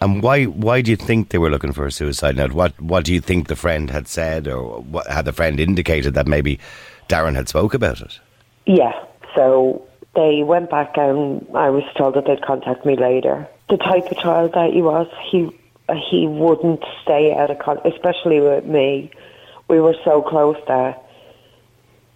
And 0.00 0.22
why 0.22 0.44
why 0.44 0.82
do 0.82 0.90
you 0.90 0.96
think 0.96 1.30
they 1.30 1.38
were 1.38 1.50
looking 1.50 1.72
for 1.72 1.86
a 1.86 1.92
suicide 1.92 2.36
note? 2.36 2.52
What 2.52 2.78
what 2.80 3.04
do 3.04 3.14
you 3.14 3.20
think 3.20 3.48
the 3.48 3.56
friend 3.56 3.90
had 3.90 4.08
said, 4.08 4.46
or 4.46 4.80
what 4.82 5.06
had 5.06 5.24
the 5.24 5.32
friend 5.32 5.58
indicated 5.58 6.14
that 6.14 6.26
maybe 6.26 6.60
Darren 7.08 7.34
had 7.34 7.48
spoke 7.48 7.72
about 7.72 8.00
it? 8.00 8.20
Yeah. 8.66 8.92
So 9.34 9.86
they 10.14 10.42
went 10.42 10.70
back 10.70 10.96
and 10.96 11.46
I 11.54 11.70
was 11.70 11.84
told 11.96 12.14
that 12.14 12.26
they'd 12.26 12.42
contact 12.42 12.84
me 12.84 12.96
later. 12.96 13.48
The 13.68 13.78
type 13.78 14.10
of 14.10 14.18
child 14.18 14.52
that 14.52 14.72
he 14.72 14.82
was, 14.82 15.08
he 15.30 15.50
he 15.94 16.26
wouldn't 16.26 16.82
stay 17.02 17.34
out 17.34 17.50
of 17.50 17.58
con 17.58 17.78
especially 17.84 18.40
with 18.40 18.64
me. 18.64 19.10
We 19.68 19.80
were 19.80 19.96
so 20.04 20.22
close 20.22 20.56
that 20.68 21.04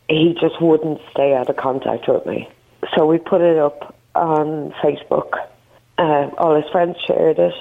he 0.09 0.35
just 0.41 0.61
wouldn't 0.61 1.01
stay 1.13 1.35
out 1.35 1.49
of 1.49 1.57
contact 1.57 2.09
with 2.09 2.27
me. 2.27 2.49
So 2.97 3.07
we 3.07 3.19
put 3.19 3.41
it 3.41 3.59
up 3.59 3.95
on 4.15 4.73
Facebook. 4.83 5.35
Uh, 5.99 6.31
all 6.39 6.61
his 6.61 6.71
friends 6.71 6.97
shared 7.07 7.39
it. 7.39 7.55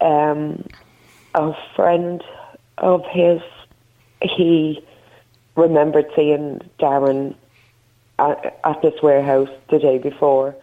Um, 0.00 0.66
a 1.34 1.52
friend 1.74 2.22
of 2.78 3.04
his, 3.10 3.40
he 4.22 4.84
remembered 5.56 6.06
seeing 6.16 6.60
Darren 6.78 7.34
at, 8.18 8.60
at 8.64 8.82
this 8.82 8.94
warehouse 9.02 9.48
the 9.70 9.78
day 9.78 9.98
before, 9.98 10.54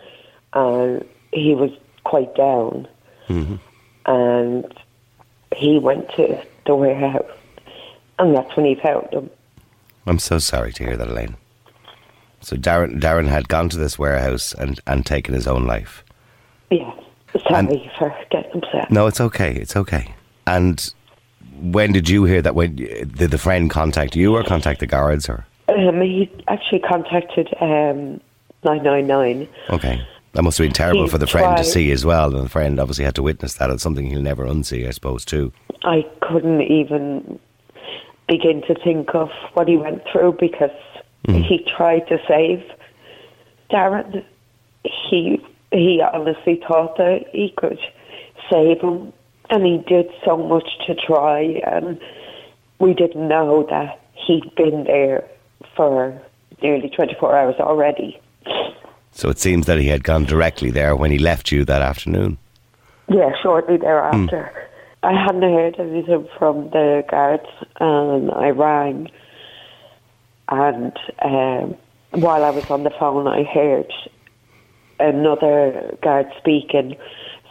and 0.53 1.05
he 1.31 1.53
was 1.53 1.71
quite 2.03 2.33
down. 2.35 2.87
And 4.11 4.65
he 5.55 5.79
went 5.79 6.09
to 6.15 6.41
the 6.65 6.75
warehouse, 6.75 7.31
and 8.19 8.35
that's 8.35 8.53
when 8.57 8.65
he 8.65 8.75
found 8.75 9.07
him. 9.11 9.29
I'm 10.05 10.19
so 10.19 10.37
sorry 10.39 10.73
to 10.73 10.83
hear 10.83 10.97
that, 10.97 11.07
Elaine. 11.07 11.37
So 12.41 12.55
Darren 12.57 12.99
Darren 12.99 13.27
had 13.29 13.47
gone 13.47 13.69
to 13.69 13.77
this 13.77 13.97
warehouse 13.99 14.53
and, 14.53 14.79
and 14.87 15.05
taken 15.05 15.33
his 15.33 15.47
own 15.47 15.65
life. 15.65 16.03
Yeah. 16.71 16.91
Sorry 17.47 17.89
for 17.97 18.13
getting 18.29 18.63
upset. 18.63 18.91
No, 18.91 19.07
it's 19.07 19.21
okay. 19.21 19.53
It's 19.53 19.75
okay. 19.77 20.13
And 20.45 20.93
when 21.61 21.93
did 21.93 22.09
you 22.09 22.25
hear 22.25 22.41
that? 22.41 22.55
When 22.55 22.75
did 22.75 23.31
the 23.31 23.37
friend 23.37 23.69
contact 23.69 24.15
you 24.15 24.35
or 24.35 24.43
contact 24.43 24.79
the 24.81 24.87
guards? 24.87 25.29
Or 25.29 25.45
Um, 25.69 26.01
he 26.01 26.29
actually 26.49 26.79
contacted 26.79 27.47
um, 27.61 28.19
999. 28.65 29.47
okay, 29.69 30.05
that 30.33 30.43
must 30.43 30.57
have 30.57 30.65
been 30.65 30.73
terrible 30.73 31.07
for 31.07 31.17
the 31.17 31.27
friend 31.27 31.57
to 31.57 31.63
see 31.63 31.91
as 31.91 32.05
well. 32.05 32.33
And 32.35 32.45
the 32.45 32.49
friend 32.49 32.79
obviously 32.79 33.03
had 33.03 33.15
to 33.15 33.23
witness 33.23 33.55
that. 33.55 33.69
It's 33.69 33.83
something 33.83 34.05
he'll 34.05 34.21
never 34.21 34.45
unsee, 34.45 34.87
I 34.87 34.91
suppose, 34.91 35.25
too. 35.25 35.51
I 35.83 36.05
couldn't 36.21 36.61
even 36.61 37.39
begin 38.27 38.61
to 38.61 38.75
think 38.75 39.13
of 39.13 39.29
what 39.53 39.67
he 39.67 39.75
went 39.75 40.03
through 40.09 40.37
because 40.39 40.71
hmm. 41.25 41.41
he 41.41 41.65
tried 41.65 42.07
to 42.07 42.17
save 42.27 42.63
Darren. 43.69 44.23
He 44.83 45.43
he 45.71 46.01
honestly 46.01 46.61
thought 46.67 46.97
that 46.97 47.25
he 47.31 47.53
could 47.57 47.79
save 48.49 48.81
him, 48.81 49.13
and 49.49 49.65
he 49.65 49.77
did 49.79 50.09
so 50.25 50.37
much 50.37 50.67
to 50.87 50.95
try. 50.95 51.61
And 51.65 51.99
we 52.79 52.93
didn't 52.93 53.27
know 53.27 53.67
that 53.69 53.99
he'd 54.13 54.53
been 54.55 54.85
there 54.85 55.27
for 55.75 56.21
nearly 56.61 56.89
twenty 56.89 57.15
four 57.19 57.37
hours 57.37 57.55
already. 57.59 58.19
So 59.21 59.29
it 59.29 59.37
seems 59.37 59.67
that 59.67 59.77
he 59.77 59.87
had 59.87 60.03
gone 60.03 60.25
directly 60.25 60.71
there 60.71 60.95
when 60.95 61.11
he 61.11 61.19
left 61.19 61.51
you 61.51 61.63
that 61.65 61.83
afternoon. 61.83 62.39
Yeah, 63.07 63.29
shortly 63.43 63.77
thereafter. 63.77 64.51
I 65.03 65.13
hadn't 65.13 65.43
heard 65.43 65.79
anything 65.79 66.27
from 66.39 66.71
the 66.71 67.05
guards, 67.07 67.45
and 67.79 68.31
I 68.31 68.49
rang. 68.49 69.11
And 70.49 70.97
um, 71.21 71.77
while 72.19 72.43
I 72.43 72.49
was 72.49 72.67
on 72.71 72.81
the 72.81 72.89
phone, 72.89 73.27
I 73.27 73.43
heard 73.43 73.93
another 74.99 75.95
guard 76.01 76.25
speaking, 76.39 76.97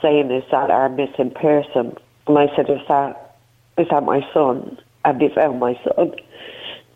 saying, 0.02 0.32
"Is 0.32 0.42
that 0.50 0.72
our 0.72 0.88
missing 0.88 1.30
person?" 1.30 1.96
And 2.26 2.36
I 2.36 2.48
said, 2.56 2.68
"Is 2.68 2.82
that 2.88 3.36
is 3.78 3.86
that 3.90 4.02
my 4.02 4.26
son? 4.34 4.76
Have 5.04 5.22
you 5.22 5.30
found 5.32 5.60
my 5.60 5.78
son?" 5.84 6.16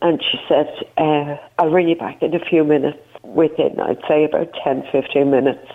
And 0.02 0.20
she 0.20 0.40
said, 0.48 0.66
uh, 0.96 1.36
"I'll 1.60 1.70
ring 1.70 1.90
you 1.90 1.94
back 1.94 2.20
in 2.24 2.34
a 2.34 2.44
few 2.44 2.64
minutes." 2.64 2.98
Within, 3.24 3.80
I'd 3.80 3.98
say 4.06 4.24
about 4.24 4.52
10, 4.62 4.84
15 4.92 5.30
minutes, 5.30 5.66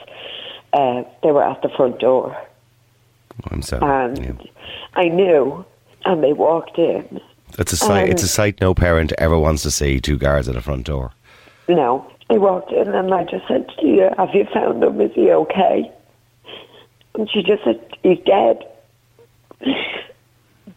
uh, 0.74 1.04
they 1.24 1.32
were 1.32 1.44
at 1.44 1.62
the 1.62 1.70
front 1.70 2.00
door. 2.00 2.38
I'm 3.52 3.62
sorry. 3.62 3.84
And 3.84 4.18
Yeah. 4.24 4.52
I 4.96 5.08
knew, 5.08 5.66
and 6.06 6.24
they 6.24 6.34
walked 6.34 6.78
in. 6.78 7.20
It's 7.58 7.74
a 7.74 7.78
sight. 7.78 8.10
it's 8.10 8.24
a 8.24 8.28
sight 8.28 8.62
no 8.62 8.74
parent 8.74 9.12
ever 9.18 9.38
wants 9.38 9.64
to 9.64 9.72
see. 9.72 10.00
Two 10.00 10.18
guards 10.18 10.48
at 10.48 10.56
the 10.56 10.62
front 10.62 10.86
door. 10.86 11.12
No, 11.68 12.06
they 12.30 12.38
walked 12.38 12.72
in, 12.72 12.88
and 12.94 13.14
I 13.14 13.24
just 13.24 13.48
said 13.48 13.68
to 13.80 13.88
you, 13.88 14.10
"Have 14.18 14.34
you 14.36 14.46
found 14.54 14.84
him? 14.84 15.02
Is 15.02 15.12
he 15.14 15.32
okay?" 15.32 15.92
And 17.16 17.30
she 17.30 17.42
just 17.42 17.64
said, 17.64 17.80
"He's 18.04 18.20
dead." 18.20 18.64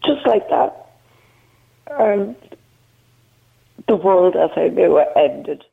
just 0.03 0.25
like 0.25 0.49
that, 0.49 0.87
and 1.91 2.35
the 3.87 3.95
world 3.95 4.35
as 4.35 4.49
I 4.55 4.69
knew 4.69 4.97
it 4.97 5.07
ended. 5.15 5.63